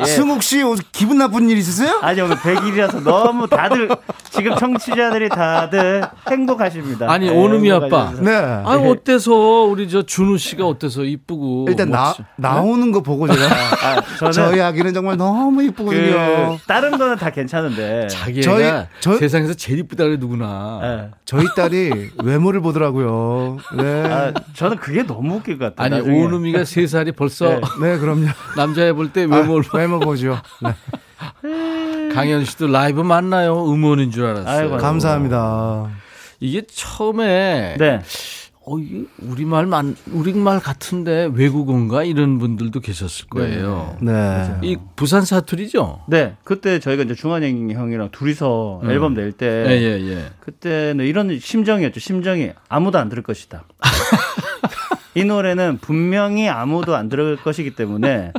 [0.00, 0.04] 예.
[0.04, 1.98] 승욱 씨 오늘 기분 나쁜 일 있으세요?
[2.02, 3.88] 아니, 오늘 100일이라서 너무 다들,
[4.30, 7.10] 지금 청취자들이 다들 행복하십니다.
[7.10, 8.12] 아니, 네, 오누미 아빠.
[8.18, 8.30] 네.
[8.34, 9.32] 아, 어때서
[9.64, 14.32] 우리 저 준우 씨가 어때서 이쁘고 일단 나 멋지- 나오는 거 보고 제가 아, 저는
[14.32, 16.58] 저희 아기는 정말 너무 그, 이쁘거든요.
[16.66, 18.06] 다른 거는 다 괜찮은데.
[18.08, 20.80] 자기가 저희- 저- 세상에서 제일 이쁘다 그래 누구나.
[20.82, 21.10] 예.
[21.24, 23.58] 저희 딸이 외모를 보더라고요.
[23.76, 24.02] 네.
[24.10, 25.84] 아, 저는 그게 너무 웃길 것 같아요.
[25.86, 26.24] 아니 나중에.
[26.24, 27.60] 오누미가 세 살이 벌써 네.
[27.80, 28.26] 네, 그럼요.
[28.56, 30.38] 남자애 볼때 아, 외모를 외모 보죠.
[30.62, 30.74] 네.
[32.14, 33.70] 강현 씨도 라이브 맞나요?
[33.70, 34.48] 음원인 줄 알았어요.
[34.48, 35.88] 아이고, 감사합니다.
[36.40, 38.00] 이게 처음에 네.
[38.66, 43.96] 어, 이게 우리말 만 우리말 같은데 외국어인가 이런 분들도 계셨을 거예요.
[44.00, 44.54] 네.
[44.62, 46.02] 이 부산 사투리죠?
[46.08, 46.36] 네.
[46.44, 48.90] 그때 저희가 이제 중환영 형이랑 둘이서 음.
[48.90, 49.64] 앨범 낼 때.
[49.66, 50.30] 예, 예, 예.
[50.40, 52.00] 그때는 이런 심정이었죠.
[52.00, 53.64] 심정이 아무도 안 들을 것이다.
[55.14, 58.32] 이 노래는 분명히 아무도 안 들을 것이기 때문에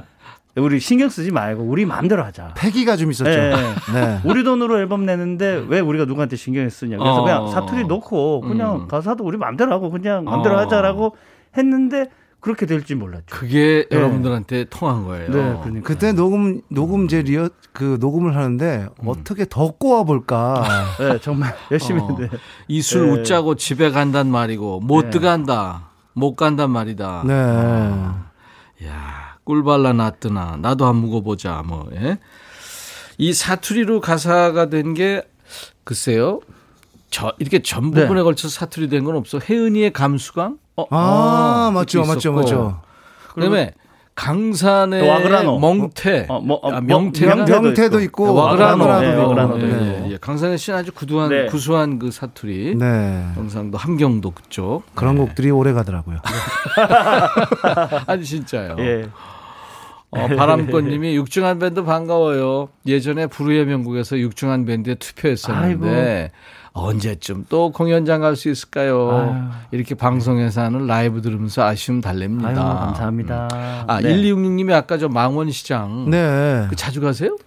[0.55, 2.53] 우리 신경 쓰지 말고 우리 마음대로 하자.
[2.57, 3.30] 패기가 좀 있었죠.
[3.30, 3.51] 네.
[3.93, 4.19] 네.
[4.26, 6.97] 우리 돈으로 앨범 내는데 왜 우리가 누구한테 신경을 쓰냐.
[6.97, 7.24] 그래서 어.
[7.24, 8.88] 그냥 사투리 넣고 그냥 음.
[8.88, 10.59] 가사도 우리 마음대로 하고 그냥 마음대로 어.
[10.59, 11.15] 하자라고
[11.57, 12.09] 했는데
[12.41, 13.28] 그렇게 될지 몰랐죠.
[13.30, 13.95] 그게 네.
[13.95, 15.30] 여러분들한테 통한 거예요.
[15.32, 15.88] 네, 그러니까.
[15.88, 20.63] 그때 녹음 녹음제 리어 그 녹음을 하는데 어떻게 더 꼬아 볼까?
[20.99, 22.07] 네, 정말 열심히 어.
[22.07, 22.36] 했는데.
[22.67, 23.11] 이술 네.
[23.13, 25.09] 웃자고 집에 간단 말이고 못 네.
[25.11, 25.90] 들어간다.
[26.14, 27.24] 못 간단 말이다.
[27.26, 27.34] 네.
[28.88, 31.88] 야, 꿀 발라 놨더나 나도 한 묵어보자 뭐.
[31.93, 32.18] 예?
[33.18, 35.24] 이 사투리로 가사가 된 게
[35.84, 36.39] 글쎄요.
[37.09, 38.24] 저 이렇게 전 부분에 네.
[38.24, 39.39] 걸쳐서 사투리 된 건 없어.
[39.39, 40.57] 혜은이의 감수강?
[40.78, 42.32] 어, 아, 어, 맞죠, 맞죠.
[42.34, 42.82] 맞죠.
[43.34, 43.74] 그다음에
[44.16, 45.59] 강산의 와그라노.
[45.59, 46.26] 멍태.
[46.30, 48.26] 어, 뭐, 어, 아, 뭐, 명태가 명태도 명태도 있고.
[48.26, 48.86] 있고 와그라노.
[48.86, 49.22] 와그라노도 네, 있고.
[49.22, 50.07] 와그라노도 예, 있고.
[50.07, 50.18] 예, 예.
[50.18, 51.45] 강산의 씨는 아주 구두한 네.
[51.47, 52.76] 구수한 그 사투리.
[52.76, 53.26] 네.
[53.36, 54.84] 경상도 함경도 그쪽.
[54.95, 55.22] 그런 네.
[55.22, 56.20] 곡들이 오래 가더라고요.
[58.07, 58.76] 아니 진짜요.
[58.80, 59.09] 예.
[60.12, 62.70] 어, 바람꽃님이 육중한 밴드 반가워요.
[62.86, 66.32] 예전에 부르의 명곡에서 육중한 밴드에 투표했었는데
[66.74, 69.09] 언제쯤 또 공연장 갈 수 있을까요?
[69.11, 69.34] 아유.
[69.72, 72.45] 이렇게 방송에서 하는 라이브 들으면서 아쉬움 달랩니다.
[72.45, 73.47] 아유, 감사합니다.
[73.88, 74.13] 아, 네.
[74.15, 76.67] 1266님이 아까 저 망원시장 네.
[76.69, 77.38] 그 자주 가세요?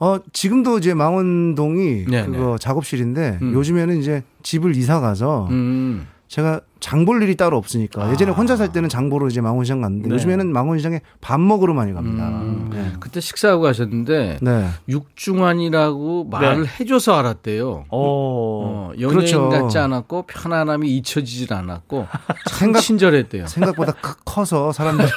[0.00, 3.52] 어, 지금도 이제 망원동이 네, 그거 작업실인데 음.
[3.52, 6.06] 요즘에는 이제 집을 이사 가서 음.
[6.28, 10.08] 제가 장 볼 일이 따로 없으니까 예전에 혼자 살 때는 장 보러 이제 망원시장 갔는데
[10.08, 10.14] 네.
[10.14, 12.26] 요즘에는 망원시장에 밥 먹으러 많이 갑니다.
[12.28, 12.70] 음.
[12.72, 12.92] 네.
[13.00, 14.66] 그때 식사하고 가셨는데 네.
[14.88, 17.84] 육중환이라고 말을 해줘서 알았대요.
[17.90, 17.90] 오.
[17.90, 19.48] 어, 연예인 그렇죠.
[19.48, 22.06] 같지 않았고 편안함이 잊혀지질 않았고
[22.48, 23.46] 참 생각- 친절했대요.
[23.46, 25.08] 생각보다 크- 커서 사람들이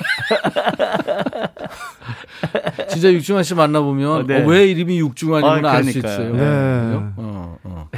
[2.90, 4.44] 진짜 육중환 씨 만나보면 어, 네.
[4.44, 6.30] 어, 왜 이름이 육중환이구나 아, 알수 그러니까요.
[6.30, 6.36] 있어요.
[6.36, 7.14] 네.
[7.18, 7.90] 어, 어.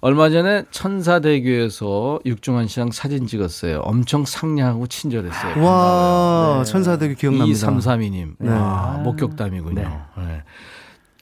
[0.00, 3.80] 얼마 전에 천사대교에서 육중환 씨랑 사진 찍었어요.
[3.80, 5.62] 엄청 상냥하고 친절했어요.
[5.62, 7.68] 와 천사들이 기억납니다.
[7.68, 8.36] 2332님.
[8.38, 8.50] 네.
[8.50, 9.74] 아, 목격담이군요.
[9.74, 9.88] 네.
[10.16, 10.42] 네.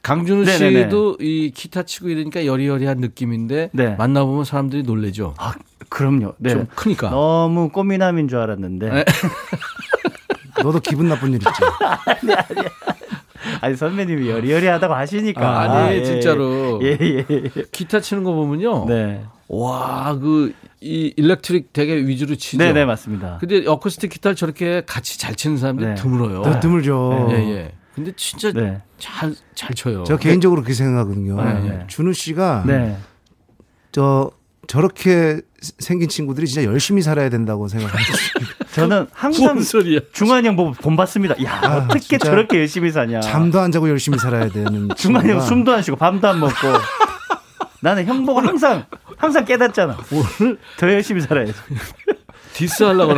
[0.02, 0.84] 강준우 네네네.
[0.84, 3.94] 씨도 이 기타 치고 이러니까 여리여리한 느낌인데 네.
[3.96, 5.34] 만나보면 사람들이 놀래죠.
[5.38, 5.54] 아,
[5.88, 6.34] 그럼요.
[6.38, 6.50] 네.
[6.50, 7.10] 좀 크니까.
[7.10, 8.90] 너무 꼬미남인 줄 알았는데.
[8.90, 9.04] 네.
[10.62, 11.48] 너도 기분 나쁜 일 있지.
[13.60, 15.40] 아니 선배님이 여리여리하다고 하시니까.
[15.40, 17.24] 아, 아니 예, 진짜로 예, 예.
[17.28, 17.50] 예.
[17.70, 18.86] 기타 치는 거 보면요.
[18.86, 19.24] 네.
[19.48, 20.52] 와, 그,
[20.82, 22.58] 이 일렉트릭 되게 위주로 치죠.
[22.58, 23.38] 네, 네, 맞습니다.
[23.38, 25.94] 근데 어쿠스틱 기타를 저렇게 같이 잘 치는 사람들이 네.
[25.94, 26.42] 드물어요.
[26.42, 27.28] 더 드물죠.
[27.30, 27.72] 예, 예.
[27.94, 28.82] 근데 진짜 네.
[28.98, 30.02] 잘, 잘 쳐요.
[30.04, 31.40] 저 개인적으로 그렇게 생각하거든요.
[31.40, 31.84] 네, 네.
[31.86, 32.96] 준우 씨가 네.
[33.92, 34.32] 저
[34.66, 35.40] 저렇게
[35.78, 38.12] 생긴 친구들이 진짜 열심히 살아야 된다고 생각합니다.
[38.74, 39.60] 저는 항상.
[40.12, 41.34] 중완이 형 보고 본 봤습니다.
[41.44, 43.20] 야, 아, 어떻게 저렇게 열심히 사냐.
[43.20, 46.54] 잠도 안 자고 열심히 살아야 되는 중완이 형 숨도 안 쉬고 밥도 안 먹고.
[47.82, 48.84] 나는 형 보고 항상
[49.16, 49.98] 항상 깨닫잖아.
[50.12, 51.52] 오늘 더 열심히 살아야지.
[52.54, 53.14] 디스 하려고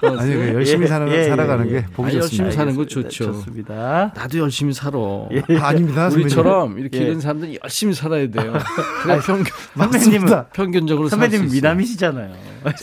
[0.00, 1.80] 그러는 아니 그 열심히 예, 사는 예, 살아가는 예, 예.
[1.82, 2.16] 게 보기 아니.
[2.20, 2.86] 열심히 사는 거.
[2.86, 3.24] 좋죠.
[3.26, 4.12] 좋습니다.
[4.16, 4.96] 나도 열심히 살아.
[4.98, 6.08] 아, 아닙니다.
[6.08, 6.24] 선배님.
[6.24, 7.02] 우리처럼 이렇게 예.
[7.04, 8.54] 이런 사람들은 열심히 살아야 돼요.
[9.04, 9.44] 그냥 평균,
[9.76, 11.50] 선배님은 평균적으로 선배님.
[11.50, 12.34] 미남이시잖아요.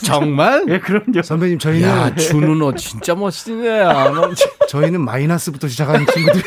[0.04, 0.64] 정말?
[0.68, 1.22] 예, 그럼요.
[1.22, 3.80] 선배님 저희는 야, 준우 너 진짜 멋있네.
[3.80, 4.48] 야, 너 진짜.
[4.68, 6.44] 저희는 마이너스부터 시작하는 친구들이에요.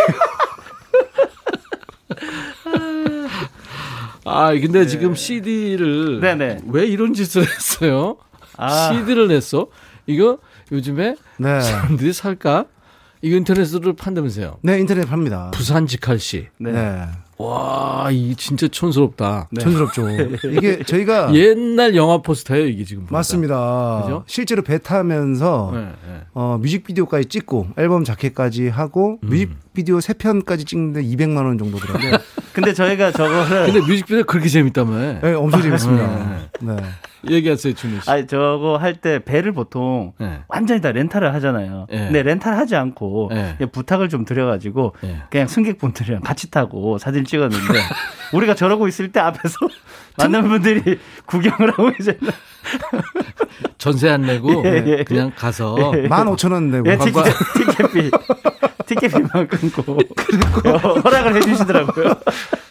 [4.25, 6.59] 아, 근데 지금 CD를 네네.
[6.67, 8.17] 왜 이런 짓을 했어요?
[8.57, 8.93] 아.
[8.93, 9.67] CD를 냈어?
[10.07, 10.37] 이거
[10.71, 11.61] 요즘에 네.
[11.61, 12.65] 사람들이 살까?
[13.21, 14.57] 이거 인터넷으로 판다면서요.
[14.63, 15.51] 네 인터넷 팝니다.
[15.53, 16.47] 부산 직할 씨.
[16.57, 17.07] 네.
[17.37, 17.43] 네.
[17.45, 19.49] 와, 이 진짜 촌스럽다.
[19.59, 20.07] 촌스럽죠.
[20.51, 23.03] 이게 저희가 옛날 영화 포스터예요, 이게 지금.
[23.03, 23.17] 보니까.
[23.17, 24.01] 맞습니다.
[24.03, 24.23] 그죠?
[24.27, 26.21] 실제로 배 타면서 네, 네.
[26.33, 29.29] 어, 뮤직비디오까지 찍고 앨범 자켓까지 하고 음.
[29.29, 32.17] 뮤직비디오 세 편까지 찍는데 200만 원 정도 들어요.
[32.53, 35.19] 근데 저희가 저거를 근데 뮤직비디오 그렇게 재밌다며.
[35.21, 36.49] 네, 엄청 재밌습니다.
[36.61, 36.75] 네.
[37.29, 38.09] 얘기하세요, 준우 씨.
[38.09, 40.41] 아니 저거 할 때 배를 보통 네.
[40.47, 41.87] 완전히 다 렌탈을 하잖아요.
[41.89, 41.97] 네.
[42.05, 43.55] 근데 렌탈 하지 않고 네.
[43.57, 45.21] 그냥 부탁을 좀 드려가지고 네.
[45.29, 47.63] 그냥 승객분들이랑 같이 타고 사진 찍었는데
[48.33, 49.55] 우리가 저러고 있을 때 앞에서
[50.17, 52.31] 많은 분들이 구경을 하고 계잖아요.
[53.77, 55.03] 전세 안 내고 예, 예.
[55.03, 57.23] 그냥 가서 15,000원 내고 예, 티켓,
[57.55, 58.11] 티켓비
[58.85, 62.15] 티켓비만 끊고 어, 허락을 해주시더라고요.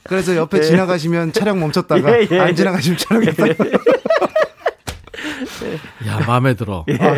[0.05, 0.62] 그래서 옆에 예.
[0.62, 2.40] 지나가시면 차량 멈췄다가 예, 예.
[2.40, 3.55] 안 지나가시면 차량했다가
[6.09, 6.84] 야 마음에 들어.
[6.88, 6.94] 예.
[7.00, 7.14] 아,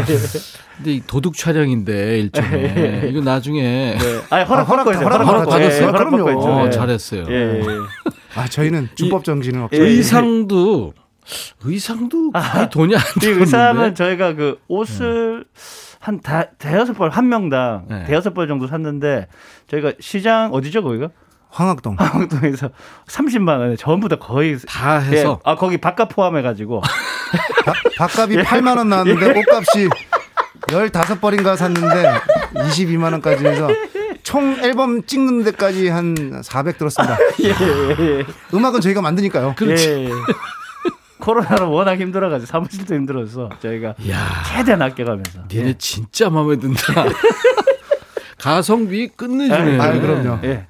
[0.77, 4.21] 근데 이 도둑 촬영인데 일종의 이거 나중에 네.
[4.31, 5.05] 아니 허락 아, 허락- 있어요.
[5.05, 5.25] 허락.
[5.25, 5.63] 받았어요?
[5.65, 6.41] 예, 허락 받고 그럼요.
[6.41, 6.71] 어, 예.
[6.71, 7.27] 잘했어요.
[7.29, 7.65] 예, 예.
[8.35, 9.77] 아 저희는 준법 정신은 없죠.
[9.83, 9.89] 예.
[9.89, 10.93] 의상도
[11.65, 13.41] 의상도 거의 돈이 안이 들었는데.
[13.41, 15.45] 의상은 저희가 그 옷을
[16.01, 18.05] 한 다, 대여섯 벌, 한 명당 네.
[18.05, 19.27] 대여섯 벌 정도 샀는데
[19.71, 21.09] 저희가 시장 어디죠, 거기가?
[21.49, 21.97] 황학동.
[21.99, 22.71] 황동에서
[23.07, 28.35] 30만 원에 전부 다 거의 다 해서 예, 아 거기 밥값 포함해 가지고 바- 밥값이
[28.39, 28.43] 예.
[28.43, 29.89] 8만 원 나왔는데 옷값이
[30.67, 32.11] 15벌인가 샀는데
[32.55, 33.69] 22만 원까지 해서
[34.25, 37.17] 총 앨범 찍는 데까지 한 400 들었습니다.
[37.45, 38.25] 예, 예, 예.
[38.53, 39.55] 음악은 저희가 만드니까요.
[39.57, 40.09] 그렇지.
[41.15, 41.25] 예, 예.
[41.25, 46.79] 코로나로 워낙 힘들어가지고 사무실도 힘들어서 저희가 야, 최대한 아껴가면서 니네 진짜 마음에 든다.
[48.39, 49.79] 가성비 끝내주네.
[49.79, 50.41] 아, 그럼요.
[50.45, 50.67] 예.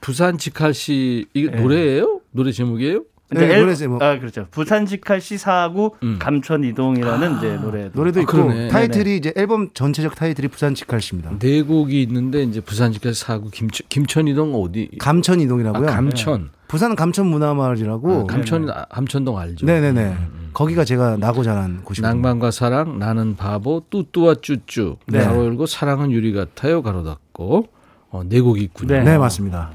[0.00, 1.56] 부산 직할 씨 이게 예.
[1.60, 2.20] 노래예요?
[2.30, 3.02] 노래 제목이에요?
[3.30, 4.00] 네, 앨- 노래 제목.
[4.00, 4.46] 아 그렇죠.
[4.52, 6.16] 부산 직할 시사하고 음.
[6.20, 8.68] 감천 이동이라는 이제 노래 노래도 아, 있고 그러네.
[8.68, 11.38] 타이틀이 이제 앨범 전체적 타이틀이 부산 직할씨입니다.
[11.40, 14.90] 네 곡이 있는데 이제 부산 직할 사고 김천 김천 이동 어디?
[15.00, 15.86] 감천 아, 이동이라고요.
[15.86, 16.50] 감천.
[16.68, 18.26] 부산 감천 문화마을이라고.
[18.26, 19.66] 감천 아, 감천동 알죠?
[19.66, 20.16] 네네네.
[20.52, 22.14] 거기가 제가 나고 자란 곳이거든요.
[22.14, 24.96] 낭만과 사랑, 나는 바보, 뚜뚜와 쭈쭈.
[25.06, 25.22] 네.
[25.24, 26.82] 가로 열고 사랑은 유리 같아요.
[26.82, 27.68] 가로 닫고.
[28.10, 28.94] 어, 네 곡이 있군요.
[28.94, 29.02] 네.
[29.04, 29.70] 네, 맞습니다.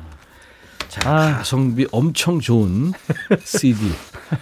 [0.90, 1.00] 자,
[1.38, 2.92] 가성비 엄청 좋은
[3.46, 3.78] CD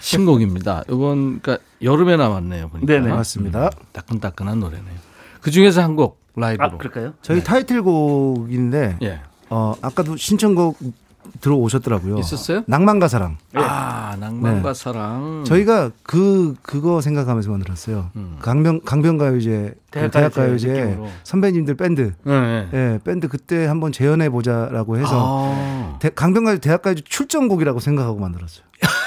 [0.00, 0.82] 신곡입니다.
[0.88, 2.68] 이번 그러니까 여름에 나왔네요.
[2.70, 2.86] 보니까.
[2.92, 3.08] 네네.
[3.10, 3.64] 맞습니다.
[3.66, 4.94] 음, 따끈따끈한 노래네요.
[5.40, 6.66] 그 중에서 한 곡 라이브로.
[6.68, 7.12] 아, 그럴까요?
[7.22, 9.20] 저희 타이틀곡인데 예.
[9.50, 10.78] 어 아까도 신청곡
[11.40, 12.18] 들어오셨더라고요.
[12.18, 12.62] 있었어요?
[12.66, 13.36] 낭만과 사랑.
[13.54, 14.74] 아, 낭만과 네.
[14.78, 15.44] 사랑.
[15.46, 18.10] 저희가 그 그거 생각하면서 만들었어요.
[18.16, 18.36] 음.
[18.40, 20.98] 강변 강변가요제 그 대학가요제.
[21.24, 22.40] 선배님들 밴드 네.
[22.40, 22.68] 네.
[22.72, 25.08] 예 밴드 그때 한번 재연해 보자라고 해서
[25.54, 25.96] 아.
[26.00, 28.64] 대- 강변가요 대학가요제 출전곡이라고 생각하고 만들었어요.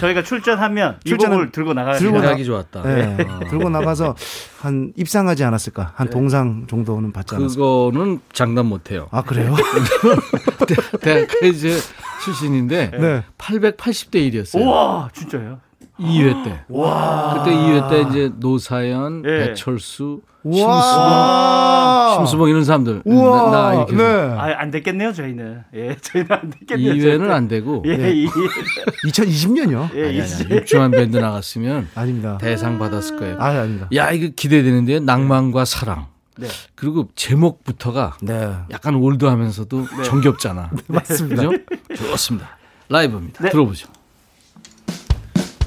[0.00, 2.20] 저희가 출전하면 곡을 들고 나가야 들고 돼요.
[2.22, 2.82] 나- 대학이 좋았다.
[2.86, 3.38] 예 아.
[3.50, 4.14] 들고 나가서
[4.60, 7.54] 한 입상하지 않았을까 한 동상 정도는 받지 않았을까.
[7.64, 9.08] 그거는 장담 못 해요.
[9.10, 9.54] 아 그래요?
[11.00, 11.76] 대학 이제
[12.24, 13.24] 출신인데 네.
[13.38, 14.60] 880대 1이었어요.
[14.62, 15.58] 우와, 진짜요?
[16.00, 16.64] 2회 때.
[16.66, 19.38] 그때 2회 때 이제 노사연, 예.
[19.48, 22.14] 배철수, 우와.
[22.16, 23.02] 심수봉 이런 사람들.
[23.04, 23.50] 우와.
[23.50, 23.96] 나, 나 이렇게.
[23.96, 24.04] 네.
[24.04, 25.62] 아, 안 됐겠네요, 저희는.
[25.74, 26.94] 예, 저희는 안 됐겠네요.
[26.94, 27.30] 2회는 저희는.
[27.30, 27.82] 안 되고.
[27.86, 28.26] 예, 이
[29.06, 29.94] 2020년요?
[29.94, 30.50] 예, 아니, 이 아니, 아니.
[30.56, 32.38] 육중한 밴드 나갔으면 아닙니다.
[32.38, 33.36] 대상 받았을 거예요.
[33.38, 33.88] 아 아닙니다.
[33.94, 36.06] 야, 이거 기대되는데 낭만과 사랑.
[36.38, 36.48] 네.
[36.74, 40.70] 그리고 제목부터가 네 약간 올드하면서도 정겹잖아.
[40.86, 41.42] 맞습니다.
[41.48, 41.62] 그죠?
[41.96, 42.56] 좋습니다.
[42.88, 43.44] 라이브입니다.
[43.44, 43.50] 네.
[43.50, 43.88] 들어보죠.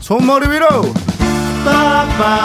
[0.03, 0.67] 손머리 위로.
[1.63, 2.43] 낭만이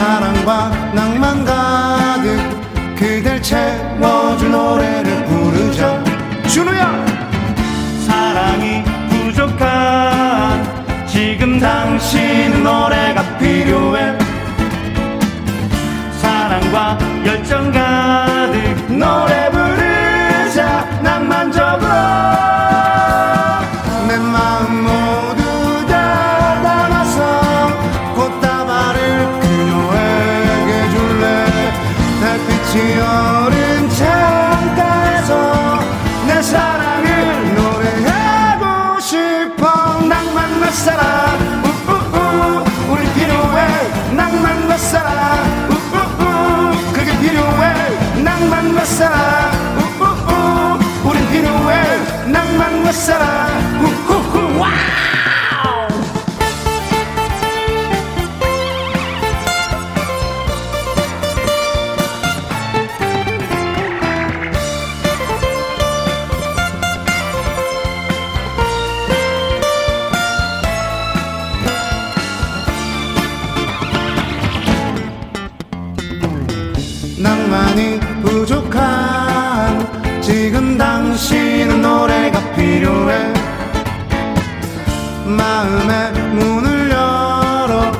[0.00, 2.40] 사랑과 낭만 가득
[2.96, 6.02] 그댈 채워줄 노래를 부르자
[6.48, 7.04] 준우야!
[8.06, 14.16] 사랑이 부족한 지금 당신 노래가 필요해.
[16.18, 19.49] 사랑과 열정 가득 노래
[52.92, 54.09] 낭만과
[82.80, 83.32] 필요해.
[85.26, 87.92] 마음의 문을 열어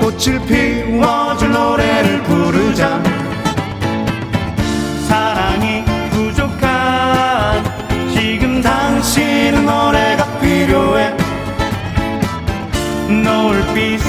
[0.00, 3.02] 꽃을 피워줄 노래를 부르자.
[5.08, 7.64] 사랑이 부족한
[8.14, 11.16] 지금 당신은 노래가 필요해.
[13.24, 14.07] 노을빛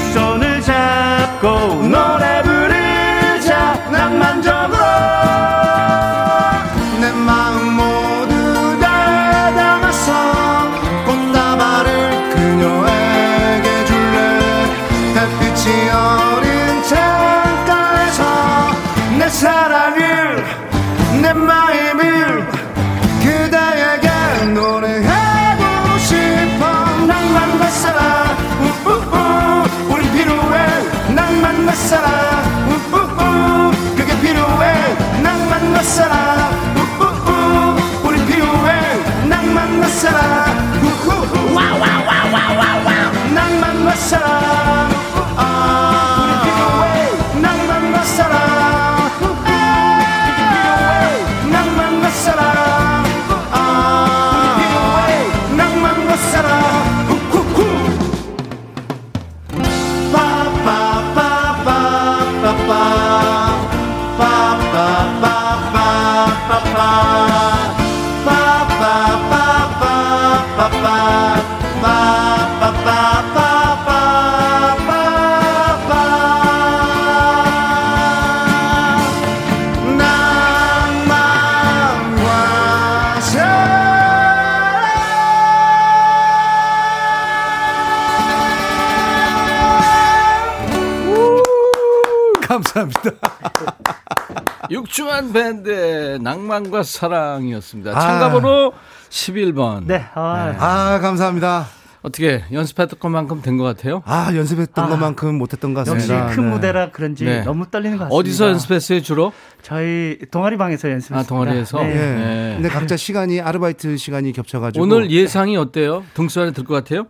[95.30, 97.92] 한 밴드의 낭만과 사랑이었습니다.
[97.92, 98.00] 아.
[98.00, 98.74] 참가번호
[99.10, 99.84] 11번.
[99.86, 100.06] 네.
[100.16, 101.68] 아, 아, 감사합니다.
[102.02, 104.02] 어떻게 연습했던 것만큼 된 것 같아요?
[104.06, 104.88] 아, 연습했던 아.
[104.88, 106.28] 것만큼 못했던 것 역시 같습니다.
[106.34, 106.50] 큰 네.
[106.52, 107.42] 무대라 그런지 네.
[107.44, 108.16] 너무 떨리는 것 같습니다.
[108.18, 109.34] 어디서 연습했어요, 주로?
[109.62, 111.20] 저희 동아리 방에서 연습했습니다.
[111.20, 111.84] 아, 동아리에서?
[111.84, 111.90] 네.
[111.90, 111.94] 예.
[111.96, 112.52] 네.
[112.56, 116.06] 근데 각자 시간이 아르바이트 시간이 겹쳐가지고 오늘 예상이 어때요?
[116.14, 117.08] 등수 안에 들 것 같아요?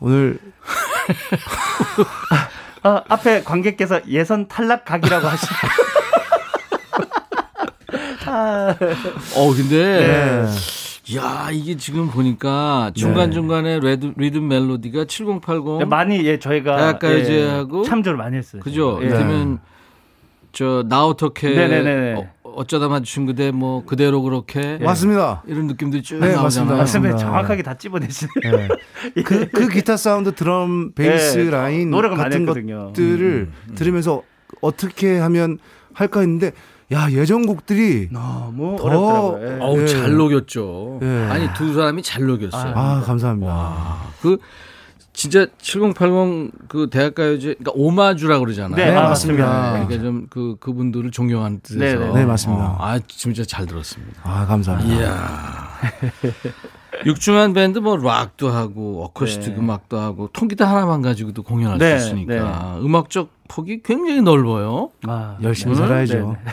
[0.00, 0.38] 오늘
[2.84, 5.44] 아, 앞에 관객께서 예선 탈락 각이라고 하시.
[5.46, 5.68] 아,
[8.28, 10.46] 어, 근데.
[10.46, 10.46] 네.
[11.16, 15.88] 야 이게 지금 보니까 중간중간에 레드, 리듬 멜로디가 7080.
[15.88, 18.60] 많이 예 저희가 대학가요제하고 예, 참조를 많이 했어요.
[18.60, 18.98] 그죠?
[19.02, 19.08] 예.
[19.08, 19.58] 그러면
[20.52, 22.30] 저나 어떻게 네네네.
[22.42, 25.42] 어, 쩌다 마주친 그대 뭐 그대로 그렇게 맞습니다.
[25.46, 26.76] 이런 느낌들이 쭉 네, 나오잖아요.
[26.76, 27.14] 맞습니다.
[27.14, 27.18] 아.
[27.18, 28.68] 정확하게 다 찝어내시네요.
[29.16, 29.22] 예.
[29.22, 32.44] 그, 그 기타 사운드, 드럼, 베이스 예, 라인 같은.
[32.44, 34.22] 것들을 들으면서
[34.60, 35.58] 어떻게 하면
[35.94, 36.52] 할까 했는데
[36.92, 39.46] 야 예전 곡들이 너무 더- 어렵더라고요.
[39.46, 39.58] 예.
[39.60, 39.86] 어우 예.
[39.86, 41.00] 잘 녹였죠.
[41.02, 41.26] 예.
[41.30, 42.72] 아니 두 사람이 잘 녹였어요.
[42.74, 43.96] 아 감사합니다.
[44.22, 44.38] 그
[45.12, 48.76] 진짜 7080 그 대학가요제 그러니까 오마주라 그러잖아요.
[48.76, 49.44] 네, 아, 맞습니다.
[49.46, 49.86] 맞습니다.
[49.86, 52.12] 그러니까 좀 그 그분들을 존경하는 뜻에서 네, 네.
[52.20, 52.64] 네, 맞습니다.
[52.64, 54.20] 어, 아 진짜 잘 들었습니다.
[54.22, 54.94] 아 감사합니다.
[54.94, 55.68] 이야.
[57.04, 59.58] 육중한 밴드 뭐 락도 하고 어쿠스틱 네.
[59.60, 64.90] 음악도 하고 통기타 하나만 가지고도 공연할 네, 수 있으니까 음악적 폭이 굉장히 넓어요.
[65.06, 65.80] 아, 열심히 네.
[65.80, 66.36] 살아야죠.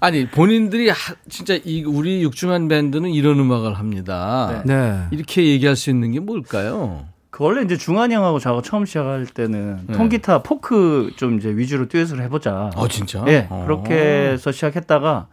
[0.00, 4.62] 아니 본인들이 하- 진짜 이 우리 육중한 밴드는 이런 음악을 합니다.
[4.64, 5.02] 네.
[5.10, 7.04] 이렇게 얘기할 수 있는 게 뭘까요?
[7.30, 9.92] 그 원래 이제 중환이 형하고 저하고 처음 시작할 때는 네.
[9.94, 12.70] 통기타 포크 좀 이제 위주로 듀엣을 해보자.
[12.74, 13.22] 아 진짜?
[13.28, 13.64] 예, 어.
[13.66, 15.26] 그렇게 해서 시작했다가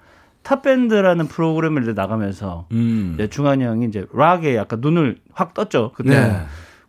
[0.43, 3.13] 탑밴드라는 프로그램을 이제 나가면서 음.
[3.15, 5.91] 이제 중완이 형이 이제 락에 약간 눈을 확 떴죠.
[5.95, 6.35] 그때.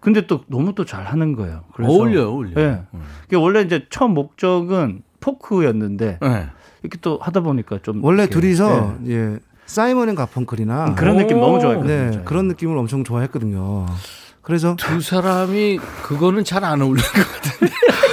[0.07, 0.13] 네.
[0.13, 1.65] 근데 또 너무 또 잘하는 거예요.
[1.75, 2.53] 그래서 어울려, 어울려.
[2.61, 2.83] 예.
[2.95, 3.03] 음.
[3.23, 6.47] 그게 원래 이제 처음 목적은 포크였는데 네.
[6.83, 10.95] 이렇게 또 하다 보니까 좀 원래 이렇게, 둘이서 예 사이먼 앤 가펑클이나 예.
[10.95, 11.41] 그런 느낌 오.
[11.41, 12.11] 너무 좋아했거든요.
[12.11, 12.21] 네.
[12.25, 13.87] 그런 느낌을 엄청 좋아했거든요.
[14.43, 17.71] 그래서 두 사람이 그거는 잘 안 어울리는 것 같아요.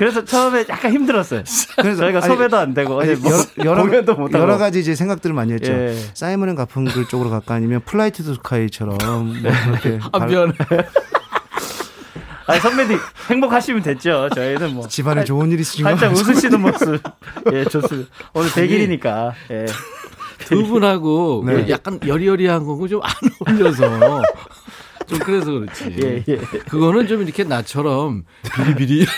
[0.00, 1.42] 그래서 처음에 약간 힘들었어요.
[1.76, 3.30] 그래서 저희가 섭외도 안 되고 아니, 뭐
[3.66, 5.70] 여러, 공연도 못 여러 가지 이제 생각들을 많이 했죠.
[5.70, 5.94] 예.
[6.14, 8.96] 사이먼 앤 가펑클 쪽으로 갈까 아니면 플라이트 투 스카이처럼
[9.42, 10.54] 뭐 그렇게 아 발- 미안해.
[12.46, 12.98] 아니 선배님
[13.28, 14.30] 행복하시면 됐죠.
[14.34, 16.12] 저희는 뭐 집안에 좋은 일이 있으신 거 살짝?
[16.16, 17.02] 웃으시는 모습
[17.52, 18.10] 예 좋습니다.
[18.32, 19.66] 오늘 100일이니까 예.
[20.46, 21.66] 두 분하고 네.
[21.68, 23.12] 약간 여리여리한 거고 좀 안
[23.46, 24.22] 어울려서
[25.10, 25.96] 좀 그래서 그렇지.
[26.02, 26.36] 예, 예.
[26.36, 29.04] 그거는 좀 이렇게 나처럼 비리비리.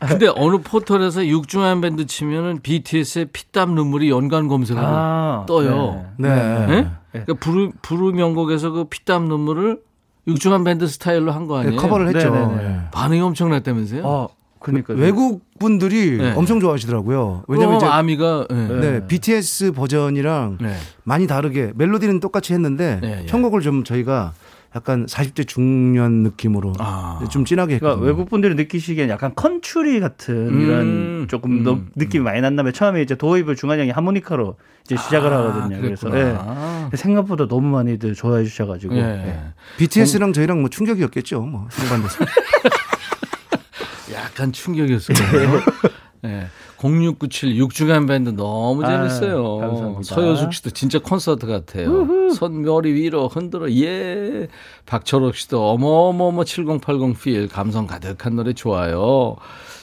[0.00, 6.04] 근데 어느 포털에서 육중완 밴드 치면은 BTS의 피땀 눈물이 연관 검색어로 아, 떠요.
[6.18, 6.28] 네.
[6.28, 6.90] 예?
[7.12, 9.80] 그러니까 불후, 불후 명곡에서 그 피땀 눈물을
[10.26, 11.80] 육중완 밴드 스타일로 한거 네, 아니에요?
[11.80, 12.34] 커버를 했죠.
[12.34, 12.64] 네네네.
[12.64, 12.80] 예.
[12.90, 14.02] 반응이 엄청났다면서요?
[14.04, 14.28] 어,
[14.62, 16.32] 그러니까 외국 분들이 네.
[16.34, 17.44] 엄청 좋아하시더라고요.
[17.48, 18.54] 왜냐면 왜냐면 이제 아미가 예.
[18.54, 19.06] 네, 네.
[19.06, 20.74] BTS 버전이랑 네.
[21.04, 23.26] 많이 다르게 멜로디는 똑같이 했는데 네, 예.
[23.26, 24.32] 편곡을 좀 저희가
[24.74, 27.22] 약간 40대 중년 느낌으로 아.
[27.30, 28.00] 좀 진하게 했거든요.
[28.00, 32.56] 그러니까 외국 분들이 느끼시기엔 약간 컨츄리 같은 음, 이런 조금 음, 더 느낌이 많이 난
[32.56, 34.56] 다음에 처음에 이제 도입을 중환 형이 하모니카로
[34.86, 35.80] 이제 시작을 아, 하거든요.
[35.80, 36.88] 그래서 그랬구나.
[36.90, 36.96] 예.
[36.96, 39.00] 생각보다 너무 많이들 좋아해 주셔가지고 예.
[39.00, 39.38] 예.
[39.76, 41.42] BTS랑 저희랑 뭐 충격이었겠죠.
[41.42, 42.24] 뭐 상반돼서.
[44.32, 45.60] 약간 충격이었을 거예요.
[46.22, 46.46] 네.
[46.78, 49.58] 0697 육중한 밴드 너무 아, 재밌어요.
[49.58, 50.02] 감사합니다.
[50.02, 52.30] 서효숙 씨도 진짜 콘서트 같아요.
[52.30, 54.48] 손머리 위로 흔들어 예.
[54.86, 59.36] 박철옥 씨도 어머어머머 7080 필 감성 가득한 노래 좋아요.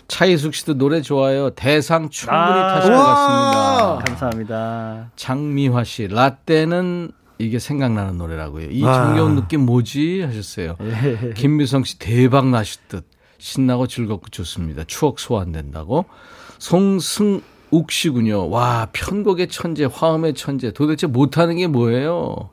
[0.08, 1.52] 차이숙 씨도 노래 좋아요.
[1.52, 2.98] 대상 충분히 아, 타실 것.
[3.04, 4.04] 같습니다.
[4.06, 5.12] 감사합니다.
[5.16, 8.72] 장미화 씨 라떼는 이게 생각나는 노래라고요.
[8.72, 9.06] 이 와.
[9.06, 10.76] 정겨운 느낌 뭐지 하셨어요.
[10.82, 11.34] 예.
[11.36, 13.06] 김미성 씨 대박 나실 듯
[13.40, 14.84] 신나고 즐겁고 좋습니다.
[14.86, 16.06] 추억 소환된다고.
[16.60, 18.50] 송승욱 씨군요.
[18.50, 20.72] 와 편곡의 천재, 화음의 천재.
[20.72, 22.50] 도대체 못하는 게 뭐예요?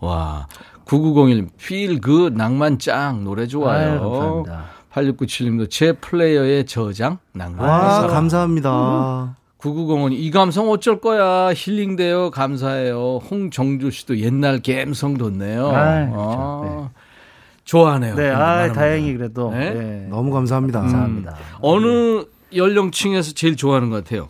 [0.00, 0.46] 와
[0.86, 3.90] 9901 feel good 낭만 짱 노래 좋아요.
[3.90, 4.64] 아유, 감사합니다.
[4.92, 7.68] 8697님도 제 플레이어의 저장 낭만.
[7.68, 9.36] 와, 와 감사합니다.
[9.58, 13.20] 9905님 이 감성 어쩔 거야 힐링돼요 감사해요.
[13.30, 15.68] 홍정주 씨도 옛날 감성 돋네요.
[15.68, 16.90] 아, 그렇죠.
[17.74, 18.16] 좋아하네요.
[18.16, 20.02] 네, 아 많은 다행히 그래도 네?
[20.04, 20.08] 예.
[20.10, 20.80] 너무 감사합니다.
[20.80, 21.36] 감사합니다.
[21.60, 24.28] 어느 연령층에서 제일 좋아하는 것 같아요.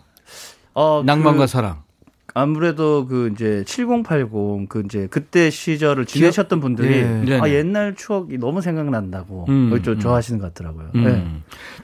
[0.75, 1.81] 어, 낭만과 그 사랑.
[2.35, 7.39] 아무래도 그 이제 7080 그 이제 그때 시절을 지내셨던 분들이 예.
[7.41, 9.99] 아 옛날 추억이 너무 생각난다고 음, 좀 음.
[9.99, 10.91] 좋아하시는 것 같더라고요.
[10.95, 11.03] 음.
[11.03, 11.27] 네.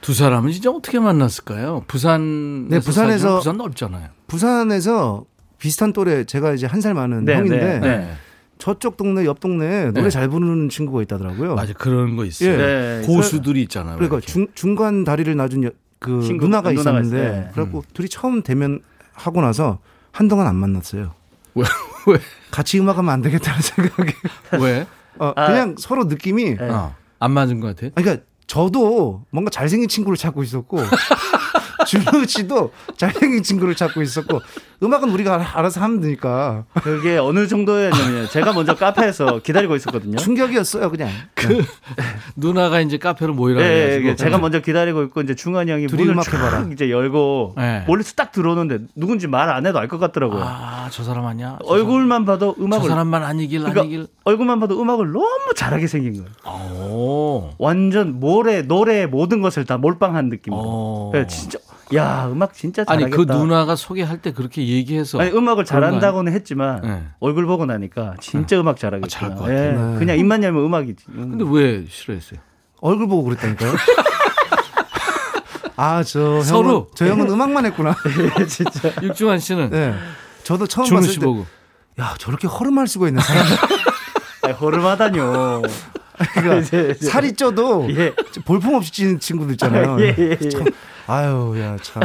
[0.02, 1.84] 두 사람은 진짜 어떻게 만났을까요?
[1.88, 4.10] 부산 네, 부산에서- 부산 넓잖아요.
[4.28, 5.26] 부산에서
[5.58, 8.12] 비슷한 또래 제가 이제 한 살 많은 네, 형인데 네, 네.
[8.58, 10.10] 저쪽 동네 옆 동네에 노래 네.
[10.10, 11.56] 잘 부르는 친구가 있다더라고요.
[11.56, 12.52] 맞아 그런 거 있어요.
[12.52, 12.58] 예.
[12.58, 13.96] 네, 고수들이 있잖아요.
[13.98, 14.20] 그러니까.
[14.22, 17.30] 중, 중간 다리를 놔준 여- 그 친구, 누나가 누나가 있었는데.
[17.30, 17.50] 네.
[17.54, 18.82] 그래갖고 둘이 처음 대면
[19.14, 19.80] 하고 나서
[20.12, 21.14] 한동안 안 만났어요.
[21.56, 21.64] 왜?
[22.08, 22.20] 왜?
[22.52, 24.14] 같이 음악하면 안 되겠다는 생각에
[24.62, 24.88] 왜?
[25.20, 25.48] 어, 아.
[25.48, 26.70] 그냥 서로 느낌이 네.
[26.70, 27.88] 어, 안 맞은 것 같아.
[27.96, 30.78] 아니, 그러니까 저도 뭔가 잘생긴 친구를 찾고 있었고
[31.88, 34.40] 준호 씨도 잘생긴 친구를 찾고 있었고
[34.84, 40.18] 음악은 우리가 알- 알아서 하면 되니까 그게 어느 정도였냐면 제가 먼저 카페에서 기다리고 있었거든요.
[40.18, 41.64] 충격이었어요 그냥 그
[42.36, 45.88] 누나가 이제 카페로 모이라 예, 예, 해가지고 예, 제가 먼저 기다리고 있고 이제 중환이 형이
[45.88, 46.52] 문을 음악해봐라.
[46.64, 47.84] 쫙 이제 열고 네.
[47.88, 50.42] 멀리서 딱 들어오는데 누군지 말 안 해도 알 것 같더라고요.
[50.44, 51.58] 아, 저 사람 아니야?
[51.66, 54.08] 저 얼굴만 봐도 사람, 음악을 저 사람만 아니길 그러니까 아니길.
[54.26, 56.28] 얼굴만 봐도 음악을 너무 잘하게 생긴 거예요.
[56.92, 57.50] 오.
[57.58, 60.62] 완전 노래 노래의 모든 것을 다 몰빵한 느낌으로.
[60.64, 61.12] 어.
[61.16, 61.58] 예, 진짜
[61.96, 63.34] 야 음악 진짜 아니 잘하겠다.
[63.34, 67.04] 그 누나가 소개할 때 그렇게 얘기해서 아니, 음악을 잘한다고는 했지만 네.
[67.20, 69.06] 얼굴 보고 나니까 진짜 음악 잘하겠다.
[69.06, 69.92] 아, 잘할 것 예, 같아요.
[69.94, 70.00] 네.
[70.00, 71.06] 그냥 입만 열면 음악이지.
[71.10, 71.38] 음.
[71.38, 72.40] 근데 왜 싫어했어요?
[72.82, 73.74] 얼굴 보고 그랬다니까요.
[75.78, 76.70] 아저 서로.
[76.70, 77.96] 형은 저 형은 음악만 했구나.
[78.50, 78.92] 진짜.
[79.02, 79.94] 육중환 씨는 네.
[80.44, 81.46] 저도 처음 봤을 씨 때, 보고
[82.00, 83.46] 야 저렇게 허름할 수가 있는 사람.
[84.44, 85.62] 아니, 허름하다뇨.
[86.34, 88.14] 그러니까 살이 쪄도 예.
[88.44, 89.98] 볼품 없이 찌는 친구도 있잖아요.
[90.02, 90.50] 예, 예, 예.
[90.50, 90.66] 참,
[91.08, 92.02] 아유 야 참.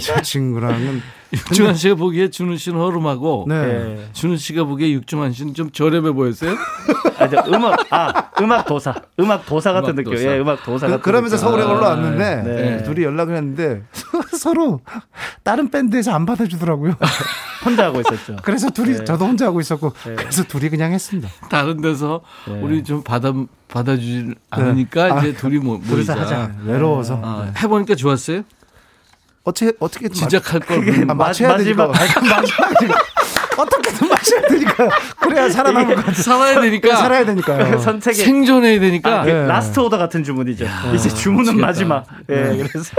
[0.00, 1.02] 저 친구랑은
[1.32, 3.54] 육중환 씨가 보기에 준우 씨는 허름하고 네.
[3.54, 4.06] 예.
[4.12, 6.54] 준우 씨가 보기에 육중환 씨는 좀 저렴해 보였어요?
[7.18, 10.24] 아, 저 음악 아 음악 도사 음악 도사 같은 음악 느낌 도사.
[10.28, 11.48] 예 음악 도사 같은 그, 그러면서 느낌.
[11.48, 12.82] 서울에 아, 올라왔는데 네.
[12.82, 13.82] 둘이 연락을 했는데
[14.38, 14.80] 서로
[15.42, 16.94] 다른 밴드에서 안 받아주더라고요.
[17.64, 19.04] 혼자 하고 있었죠 그래서 둘이 네.
[19.04, 21.28] 저도 혼자 하고 있었고 그래서 둘이 그냥 했습니다.
[21.48, 22.60] 다른 데서 네.
[22.60, 23.32] 우리 좀 받아
[23.68, 26.40] 받아주지 않으니까 아, 이제 둘이 모, 둘이서 모이자.
[26.40, 26.50] 하자.
[26.64, 28.42] 외로워서 아, 해보니까 좋았어요?
[29.44, 31.04] 어떻게 어떻게든 시작할 걸.
[31.08, 32.44] 아, 맞춰야 되니까 마지막
[33.58, 34.88] 어떻게든 맞춰야 되니까
[35.20, 36.22] 그래야 살아남을 것 같아.
[36.22, 37.78] 살아야 되니까 살아야 되니까요.
[37.78, 39.46] 선택의 생존해야 되니까 아, 그 예.
[39.46, 40.64] last order 같은 주문이죠
[40.94, 41.66] 이제 주문은 미치겠다.
[41.66, 42.64] 마지막 예 네.
[42.70, 42.94] 그래서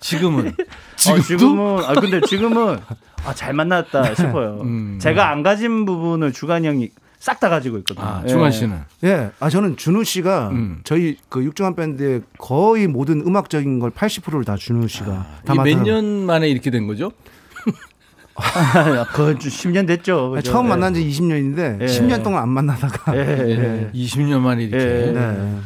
[0.00, 0.54] 지금은
[1.10, 2.78] 어, 지금은 아 근데 지금은
[3.24, 4.98] 아, 잘 만났다 싶어요 음.
[5.02, 6.90] 제가 안 가진 부분을 주간 형이
[7.20, 8.28] 싹 다 가지고 있거든요 아, 예.
[8.28, 10.80] 중환 씨는 예, 아 저는 준우 씨가 음.
[10.84, 15.80] 저희 그 육중한 밴드의 거의 모든 음악적인 걸 80%를 다 준우 씨가 다 이게 몇
[15.80, 17.10] 맡아서- 년 만에 이렇게 된 거죠?
[18.40, 20.52] 아, 그건 좀 10년 됐죠 그죠?
[20.52, 20.68] 처음 예.
[20.70, 21.86] 만난 지 20년인데 예.
[21.86, 23.90] 10년 동안 안 만나다가 예, 예.
[23.92, 24.84] 20년 만에 이렇게.
[25.08, 25.10] 예.
[25.12, 25.58] 네.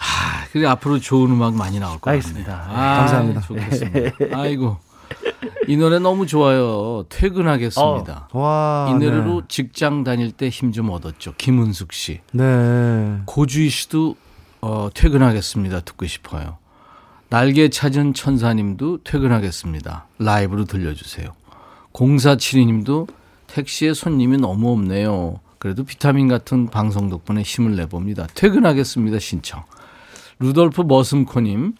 [0.00, 2.52] 아, 그래 앞으로 좋은 음악 많이 나올 것 알겠습니다.
[2.58, 2.76] 같네요.
[2.76, 3.40] 아, 감사합니다.
[3.42, 4.10] 좋겠습니다.
[4.36, 4.78] 아이고
[5.68, 7.04] 이 노래 너무 좋아요.
[7.10, 8.28] 퇴근하겠습니다.
[8.32, 8.86] 와.
[8.90, 11.34] 이 노래로 직장 다닐 때 힘 좀 얻었죠.
[11.36, 12.20] 김은숙 씨.
[12.32, 12.42] 네.
[12.44, 13.20] 네.
[13.26, 14.16] 고주희 씨도
[14.62, 15.80] 어, 퇴근하겠습니다.
[15.80, 16.56] 듣고 싶어요.
[17.28, 20.06] 날개 찾은 천사님도 퇴근하겠습니다.
[20.18, 21.32] 라이브로 들려주세요.
[21.92, 23.06] 0472님도
[23.46, 25.40] 택시에 손님이 너무 없네요.
[25.58, 28.26] 그래도 비타민 같은 방송 덕분에 힘을 내봅니다.
[28.34, 29.18] 퇴근하겠습니다.
[29.18, 29.64] 신청.
[30.38, 31.74] 루돌프 머슴코님,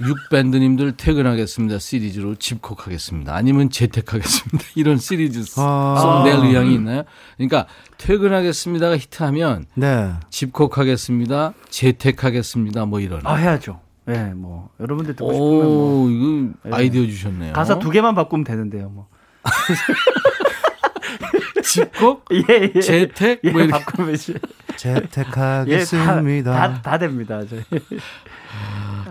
[0.00, 1.78] 6밴드님들 퇴근하겠습니다.
[1.78, 3.34] 시리즈로 집콕하겠습니다.
[3.34, 4.64] 아니면 재택하겠습니다.
[4.76, 5.96] 이런 시리즈 아.
[6.00, 7.04] 송낼 의향이 있나요?
[7.36, 7.66] 그러니까
[7.98, 10.12] 퇴근하겠습니다가 히트하면 네.
[10.30, 11.54] 집콕하겠습니다.
[11.70, 12.84] 재택하겠습니다.
[12.86, 13.20] 뭐 이런.
[13.24, 17.52] 아 해야죠 예, 뭐 여러분들 듣고 싶으면 뭐 오, 이거 아이디어 주셨네요.
[17.54, 19.08] 가사 두 개만 바꾸면 되는데요, 뭐.
[21.64, 22.80] 집콕, 예, 예.
[22.80, 23.84] 재택, 예, 뭐 이렇게.
[23.84, 26.52] 바꾸면 이제 예, 다, 재택하겠습니다.
[26.52, 27.40] 다, 다 됩니다.
[27.48, 27.62] 저희.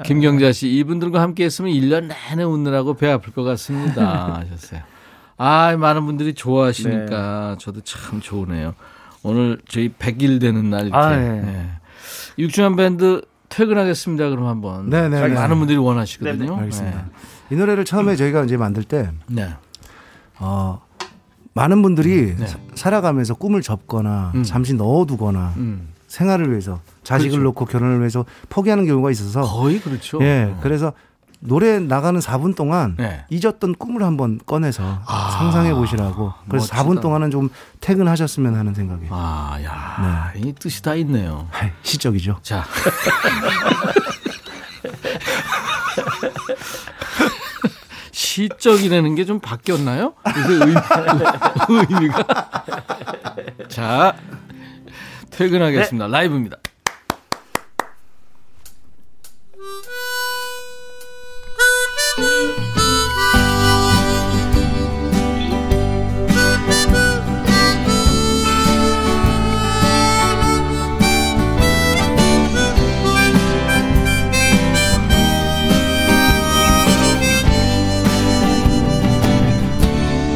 [0.03, 4.35] 김경자 씨, 이분들과 함께 했으면 1년 내내 웃느라고 배 아플 것 같습니다.
[4.51, 4.81] 하셨어요.
[5.37, 8.73] 아, 많은 분들이 좋아하시니까 저도 참 좋으네요.
[9.23, 10.97] 오늘 저희 100일 되는 날 이렇게.
[10.97, 11.29] 아, 예.
[11.41, 11.69] 네.
[12.37, 14.29] 육중한 밴드 퇴근하겠습니다.
[14.29, 14.89] 그럼 한번.
[14.89, 15.33] 네, 네, 네.
[15.33, 16.37] 많은 분들이 원하시거든요.
[16.37, 16.57] 네, 네.
[16.61, 17.05] 알겠습니다.
[17.51, 19.49] 이 노래를 처음에 저희가 이제 만들 때 네.
[20.39, 20.81] 어,
[21.53, 22.47] 많은 분들이 네.
[22.47, 24.43] 사- 살아가면서 꿈을 접거나 음.
[24.43, 25.89] 잠시 넣어두거나 음.
[26.15, 27.43] 생활을 위해서 자식을 그렇죠.
[27.43, 30.17] 놓고 결혼을 위해서 포기하는 경우가 있어서 거의 그렇죠.
[30.21, 30.93] 예 그래서
[31.41, 33.25] 노래 나가는 4분 동안 네.
[33.29, 36.83] 잊었던 꿈을 한번 꺼내서 아, 상상해 보시라고 그래서 멋지다.
[36.83, 37.49] 4분 동안은 좀
[37.81, 41.47] 퇴근하셨으면 하는 생각이 아, 야, 이 뜻이 다 있네요.
[41.83, 42.37] 시적이죠.
[42.41, 42.63] 자.
[48.11, 50.13] 시적이라는 게 좀 바뀌었나요?
[50.47, 50.75] 의미,
[51.89, 52.23] 의미가.
[53.69, 54.15] 자,
[55.37, 56.07] 퇴근하겠습니다.
[56.07, 56.57] 라이브입니다.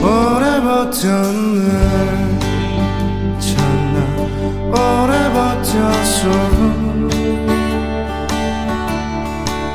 [0.01, 1.88] 오래부터 늘
[5.79, 6.29] 잊었어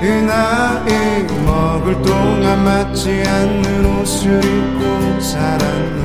[0.02, 6.04] 이 나이 먹을 동안 맞지 않는 옷을 입고 살았네.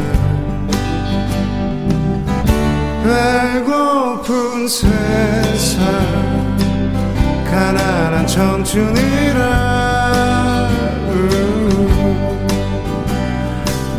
[3.04, 5.84] 배고픈 세상
[7.44, 9.40] 가난한 청춘이라.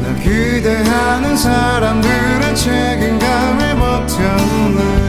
[0.03, 5.00] 나 기대하는 사람들은 책임감을 버텼네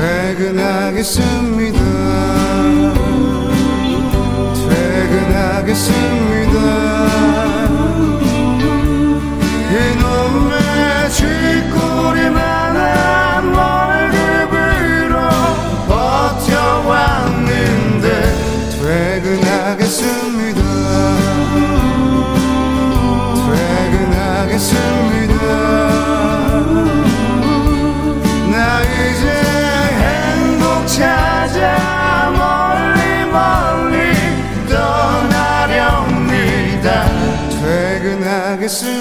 [0.00, 1.78] 퇴근하겠습니다.
[4.70, 6.56] 퇴근하겠습니다.
[9.70, 12.69] 이놈의 쥐꼬리만
[38.70, 38.99] 퇴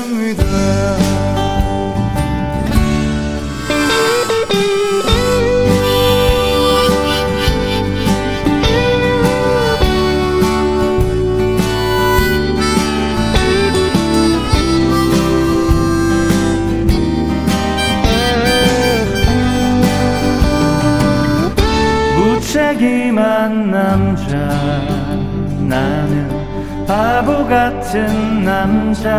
[27.90, 29.10] 같은 남자.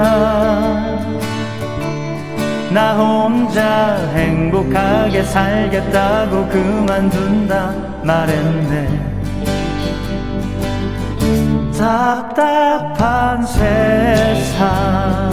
[2.73, 9.11] 나 혼자 행복하게 살겠다고 그만둔다 말했네.
[11.77, 15.33] 답답한 세상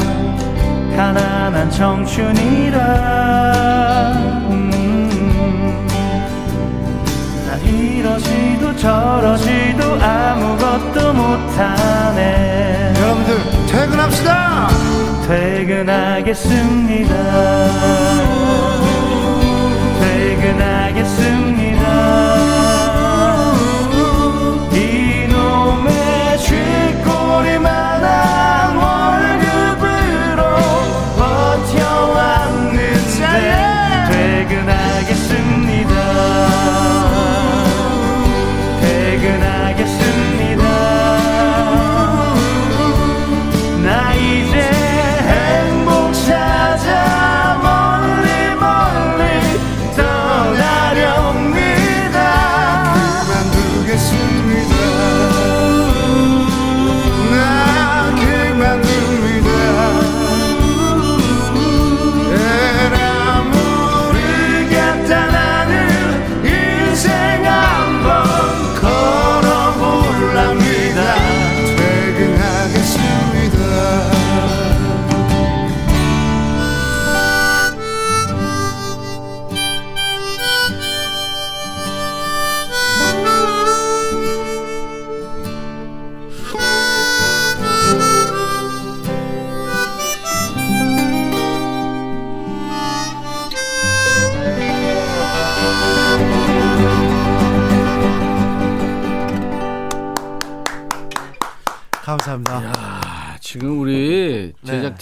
[0.96, 2.80] 가난한 청춘이라.
[4.50, 5.88] 음,
[7.46, 12.37] 나 이러지도 저러지도 아무것도 못하네
[13.88, 14.68] 퇴근합시다.
[15.28, 17.16] 퇴근하겠습니다.
[20.00, 21.47] 퇴근하겠습니다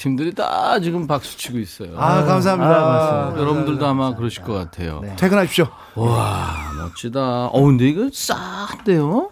[0.05, 1.97] 팀들이 다 지금 박수 치고 있어요.
[1.97, 2.71] 아, 감사합니다.
[2.71, 3.33] 아.
[3.35, 5.01] 여러분들도 아마 그러실 것 같아요.
[5.15, 5.67] 퇴근하십시오.
[5.95, 7.47] 와, 멋지다.
[7.47, 9.31] 어, 근데 이거 싸한데요?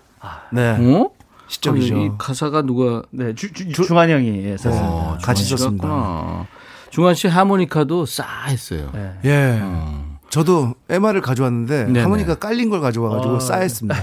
[0.51, 0.71] 네.
[0.71, 1.11] 어?
[1.47, 1.93] 시적이죠.
[1.93, 4.89] 아니, 이 가사가 누가 네, 주, 주, 중한 형이 예, 썼습니다.
[4.89, 6.47] 어, 같이 썼습니다.
[6.89, 8.89] 중환 씨 하모니카도 싸했어요.
[8.93, 9.13] 네.
[9.25, 9.59] 예.
[9.61, 10.17] 어.
[10.29, 12.01] 저도 MR을 가져왔는데 네네.
[12.01, 13.39] 하모니카 깔린 걸 가져와가지고 어.
[13.39, 13.95] 쌓였습니다.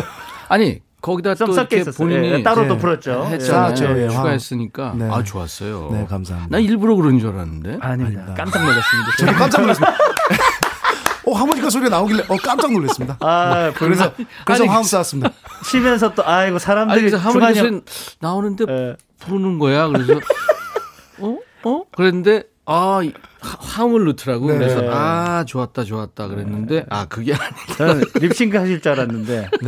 [0.50, 2.08] 아니 거기다 좀또 섞여 이렇게 있었어요.
[2.08, 2.68] 본인이 예, 따로 예.
[2.68, 3.26] 또 풀었죠.
[3.26, 3.76] 했잖아요.
[3.76, 4.08] 쌓았죠, 예.
[4.08, 5.08] 추가했으니까 네.
[5.10, 5.90] 아 좋았어요.
[5.92, 6.56] 네, 감사합니다.
[6.56, 7.70] 나 일부러 그런 줄 알았는데.
[7.70, 7.78] 예.
[7.80, 8.22] 아닙니다.
[8.22, 8.34] 아닙니다.
[8.36, 9.16] 깜짝 놀랐습니다.
[9.18, 9.96] 저도 깜짝 놀랐습니다.
[11.26, 13.16] 어, 하모니카 소리가 나오길래 어, 깜짝 놀랐습니다.
[13.20, 14.12] 아, 그래서
[14.44, 15.30] 그래서 아니, 화음 쌓았습니다.
[15.64, 17.82] 치면서 또 아이고 아니 사람들이 그래서 중한 하모니카 형
[18.20, 18.96] 나오는데 예.
[19.20, 19.88] 부르는 거야.
[19.88, 20.14] 그래서
[21.20, 21.36] 어?
[21.64, 21.82] 어?
[21.92, 23.00] 그랬는데 아
[23.40, 24.48] 화- 화음을 넣더라고.
[24.52, 24.58] 네.
[24.58, 27.76] 그래서 아 좋았다 좋았다 그랬는데 아 그게 아니.
[27.76, 29.48] 저는 립싱크 하실 줄 알았는데.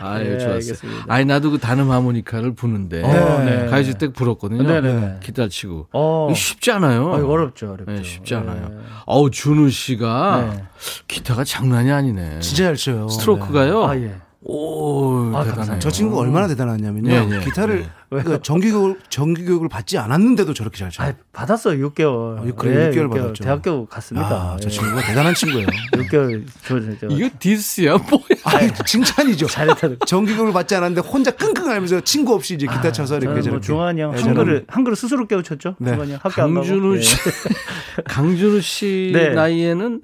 [0.00, 0.52] 아 네, 예, 좋았어요.
[0.54, 1.04] 알겠습니다.
[1.08, 3.66] 아니 나도 그 단음 하모니카를 부는데 어, 네.
[3.66, 4.62] 가요제 때 불었거든요.
[4.62, 5.20] 네네네.
[5.22, 6.32] 기타 치고 어.
[6.34, 7.12] 쉽지 않아요.
[7.12, 7.90] 아, 어렵죠, 어렵죠.
[7.92, 8.68] 네, 쉽지 않아요.
[8.68, 8.76] 네.
[9.06, 10.64] 어우 준우 씨가 네.
[11.08, 12.40] 기타가 장난이 아니네.
[12.40, 13.08] 진짜 잘 쳐요.
[13.08, 13.84] 스트로크가요.
[13.84, 14.14] 아, 예.
[14.48, 15.78] 오, 아, 대단해요.
[15.80, 17.08] 저 친구가 얼마나 대단하냐면요.
[17.08, 21.08] 네, 네, 기타를 그 정기교육 정기교육을 받지 않았는데도 저렇게 잘 쳐요.
[21.08, 21.88] 아, 받았어요.
[21.90, 22.38] 6개월.
[22.38, 23.42] 아, 그래, 6개월 받았죠.
[23.42, 24.28] 대학교 갔습니다.
[24.28, 24.70] 아, 저 예.
[24.70, 25.66] 친구가 대단한 친구예요.
[25.94, 28.22] 6개월 저, 저, 저, 이거 디스야 뭐야?
[28.44, 29.46] 아니, 칭찬이죠.
[29.48, 29.88] 잘했다.
[30.06, 33.66] 정기교육을 받지 않았는데 혼자 끙끙하면서 친구 없이 이제 기타 쳐서 이렇게 저는 뭐 저렇게.
[33.66, 35.74] 중환이 형 네, 한글을 한글을 스스로 깨우쳤죠.
[35.80, 35.90] 네.
[35.92, 36.66] 중환이 형 학교 안 가고.
[36.66, 37.00] 강준우 예.
[37.00, 37.16] 씨,
[38.06, 39.30] 강준우 씨 네.
[39.30, 40.02] 나이에는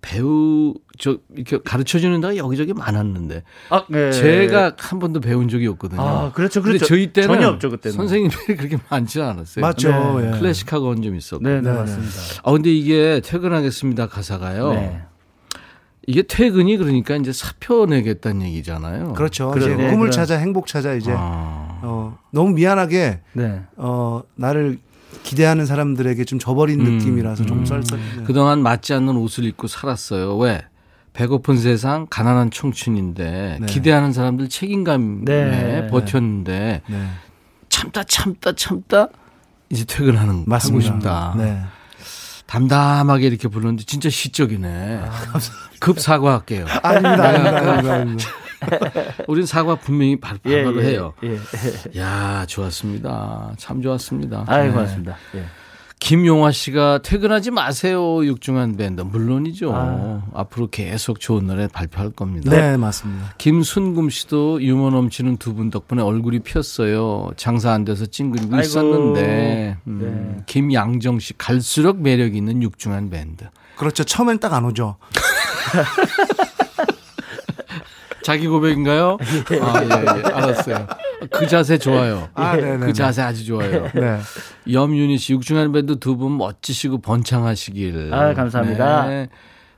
[0.00, 4.12] 배우 저 이렇게 가르쳐 주는 데가 여기저기 많았는데 아, 네.
[4.12, 6.00] 제가 한 번도 배운 적이 없거든요.
[6.00, 6.86] 아, 그렇죠, 그렇죠.
[6.86, 7.96] 저희 때는 전혀 없죠, 그때는.
[7.96, 9.62] 선생님들이 그렇게 많지 않았어요.
[9.62, 9.90] 맞죠.
[10.20, 10.26] 네.
[10.34, 10.38] 예.
[10.38, 11.42] 클래식 학원 좀 있었고.
[11.42, 12.12] 네, 네, 네, 맞습니다.
[12.44, 14.72] 아 근데 이게 퇴근하겠습니다 가사가요.
[14.72, 15.02] 네.
[16.06, 19.12] 이게 퇴근이 그러니까 이제 사표 내겠다는 얘기잖아요.
[19.12, 19.50] 그렇죠.
[19.50, 23.62] 그래, 이제 네, 꿈을 그런- 찾아 행복 찾아 이제 아, 어, 너무 미안하게 네.
[23.76, 24.78] 어, 나를
[25.22, 27.98] 기대하는 사람들에게 좀 저버린 음, 느낌이라서 좀 썰썰.
[28.18, 28.22] 네.
[28.24, 30.36] 그동안 맞지 않는 옷을 입고 살았어요.
[30.38, 30.62] 왜?
[31.12, 33.66] 배고픈 세상, 가난한 청춘인데 네.
[33.66, 35.86] 기대하는 사람들 책임감에 네.
[35.90, 37.06] 버텼는데 네.
[37.68, 39.08] 참다 참다 참다
[39.70, 40.84] 이제 퇴근하는 하고 맞습니다.
[40.94, 41.34] 싶다.
[41.36, 41.60] 네.
[42.46, 45.02] 담담하게 이렇게 부르는데 진짜 시적이네.
[45.80, 46.66] 급 사과할게요.
[46.82, 48.28] 아닙니다, 아닙니다, 아닙니다,
[48.60, 49.12] 아닙니다.
[49.28, 51.12] 우린 사과 분명히 바- 예, 바로 예, 해요.
[51.24, 51.38] 예.
[52.00, 53.52] 야 좋았습니다.
[53.58, 54.44] 참 좋았습니다.
[54.46, 54.72] 아이 네.
[54.72, 55.16] 고맙습니다.
[55.34, 55.44] 예.
[56.00, 58.24] 김용화 씨가 퇴근하지 마세요.
[58.24, 59.00] 육중한 밴드.
[59.00, 59.72] 물론이죠.
[59.74, 60.22] 아.
[60.32, 62.52] 앞으로 계속 좋은 노래 발표할 겁니다.
[62.52, 63.34] 네, 맞습니다.
[63.38, 67.30] 김순금 씨도 유머 넘치는 두 분 덕분에 얼굴이 폈어요.
[67.36, 68.60] 장사 안 돼서 찡그리고 아이고.
[68.64, 69.76] 있었는데.
[69.88, 70.42] 음, 네.
[70.46, 73.46] 김양정 씨 갈수록 매력 있는 육중한 밴드.
[73.76, 74.04] 그렇죠.
[74.04, 74.98] 처음엔 딱 안 오죠.
[78.28, 79.16] 자기 고백인가요?
[79.62, 80.32] 아, 예, 예.
[80.34, 80.86] 알았어요.
[81.30, 82.28] 그 자세 좋아요.
[82.34, 82.84] 아, 예, 네네네.
[82.86, 83.88] 그 자세 아주 좋아요.
[83.96, 84.18] 네.
[84.70, 88.10] 염윤희 씨, 육중한 밴드 두 분 멋지시고 번창하시길.
[88.12, 89.06] 아, 감사합니다.
[89.06, 89.28] 네.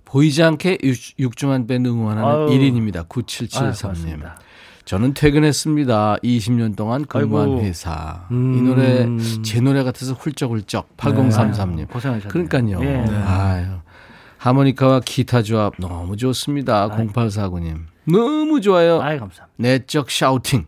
[0.05, 2.47] 보이지 않게 육- 육중한 밴드 응원하는 아유.
[2.49, 2.97] 1인입니다.
[2.97, 3.83] 아유, 9773님.
[3.83, 4.39] 고맙습니다.
[4.85, 6.17] 저는 퇴근했습니다.
[6.25, 7.61] 20년 동안 근무한 아이고.
[7.61, 8.27] 회사.
[8.33, 8.55] 음.
[8.59, 9.07] 이 노래
[9.45, 11.89] 제 노래 같아서 훌쩍훌쩍 8033님.
[11.89, 12.29] 고생하셨네요.
[12.49, 12.81] 그러니까요.
[12.83, 13.05] 예.
[13.25, 13.67] 아유.
[14.39, 16.89] 하모니카와 기타 조합 너무 좋습니다.
[16.89, 17.89] 0849님.
[18.05, 19.01] 너무 좋아요.
[19.01, 19.49] 아이 감사합니다.
[19.57, 20.67] 내적 샤우팅.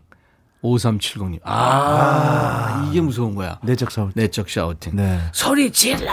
[0.63, 1.39] 5370님.
[1.43, 3.59] 아, 이게 무서운 거야.
[3.63, 4.21] 내적 때.
[4.21, 4.95] 내적 샤우팅.
[4.95, 5.19] 네.
[5.33, 6.11] 소리 질러!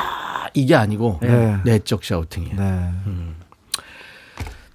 [0.54, 1.56] 이게 아니고 네.
[1.64, 2.56] 내적 샤우팅이에요.
[2.56, 2.90] 네.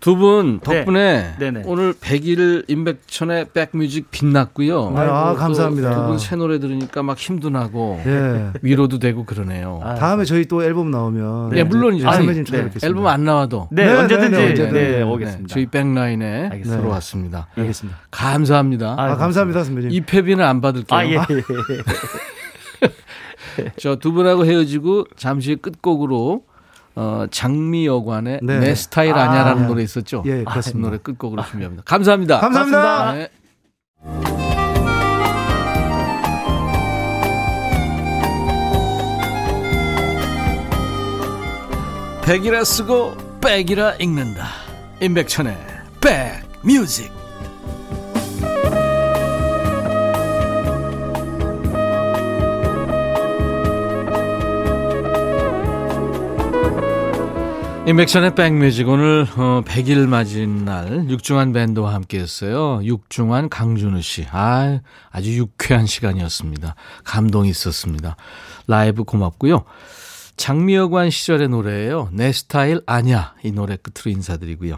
[0.06, 1.64] 두 분 덕분에 네.
[1.65, 4.91] 오늘 100일 임백천의 백뮤직 빛났고요.
[4.91, 5.95] 네, 아, 감사합니다.
[5.95, 8.52] 두 분 새 노래 들으니까 막 힘도 나고 예.
[8.61, 9.80] 위로도 되고 그러네요.
[9.84, 12.07] 아, 다음에 저희 또 앨범 나오면 네, 물론이죠.
[12.07, 12.86] 아, 아니, 선배님 찾아뵙겠습니다.
[12.88, 15.03] 앨범 안 나와도 네, 네, 언제든지 네, 네, 네, 언제든지.
[15.11, 15.48] 오겠습니다.
[15.53, 16.82] 저희 백라인에 알겠습니다.
[16.82, 17.48] 들어왔습니다.
[17.57, 17.99] 알겠습니다.
[18.11, 18.95] 감사합니다.
[18.99, 19.90] 아, 아, 감사합니다, 선배님.
[19.91, 20.99] 입회비는 안 받을게요.
[20.99, 21.18] 아, 예.
[23.77, 26.44] 저두 분하고 헤어지고 잠시 끝곡으로
[26.96, 28.60] 어, 장미 여관의 네.
[28.60, 30.24] 내 스타일 아냐라는 아, 노래 있었죠.
[30.26, 30.78] 예, 그.
[30.78, 31.84] 노래 끝곡으로 준비합니다.
[31.84, 32.40] 감사합니다.
[32.40, 33.14] 감사합니다.
[33.14, 33.30] 네.
[42.26, 44.48] 백이라 쓰고 백이라 읽는다.
[45.00, 45.56] 임백천의
[46.02, 47.15] 백뮤직.
[57.88, 62.84] 임백천의 백뮤직 오늘 어, 100일 맞은 날 육중한 밴드와 함께했어요.
[62.84, 64.26] 육중한 강준우 씨.
[64.32, 64.80] 아,
[65.12, 66.74] 아주 유쾌한 시간이었습니다.
[67.03, 68.16] 감동이 있었습니다.
[68.66, 69.66] 라이브 고맙고요.
[70.36, 72.10] 장미여관 시절의 노래예요.
[72.12, 74.78] 내 스타일 아냐 이 노래 끝으로 인사드리고요.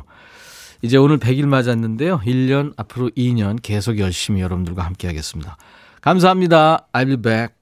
[0.82, 2.20] 이제 오늘 100일 맞았는데요.
[2.26, 5.56] 1년 앞으로 2년 계속 열심히 여러분들과 함께하겠습니다.
[6.02, 6.88] 감사합니다.
[6.92, 7.57] I'll be back.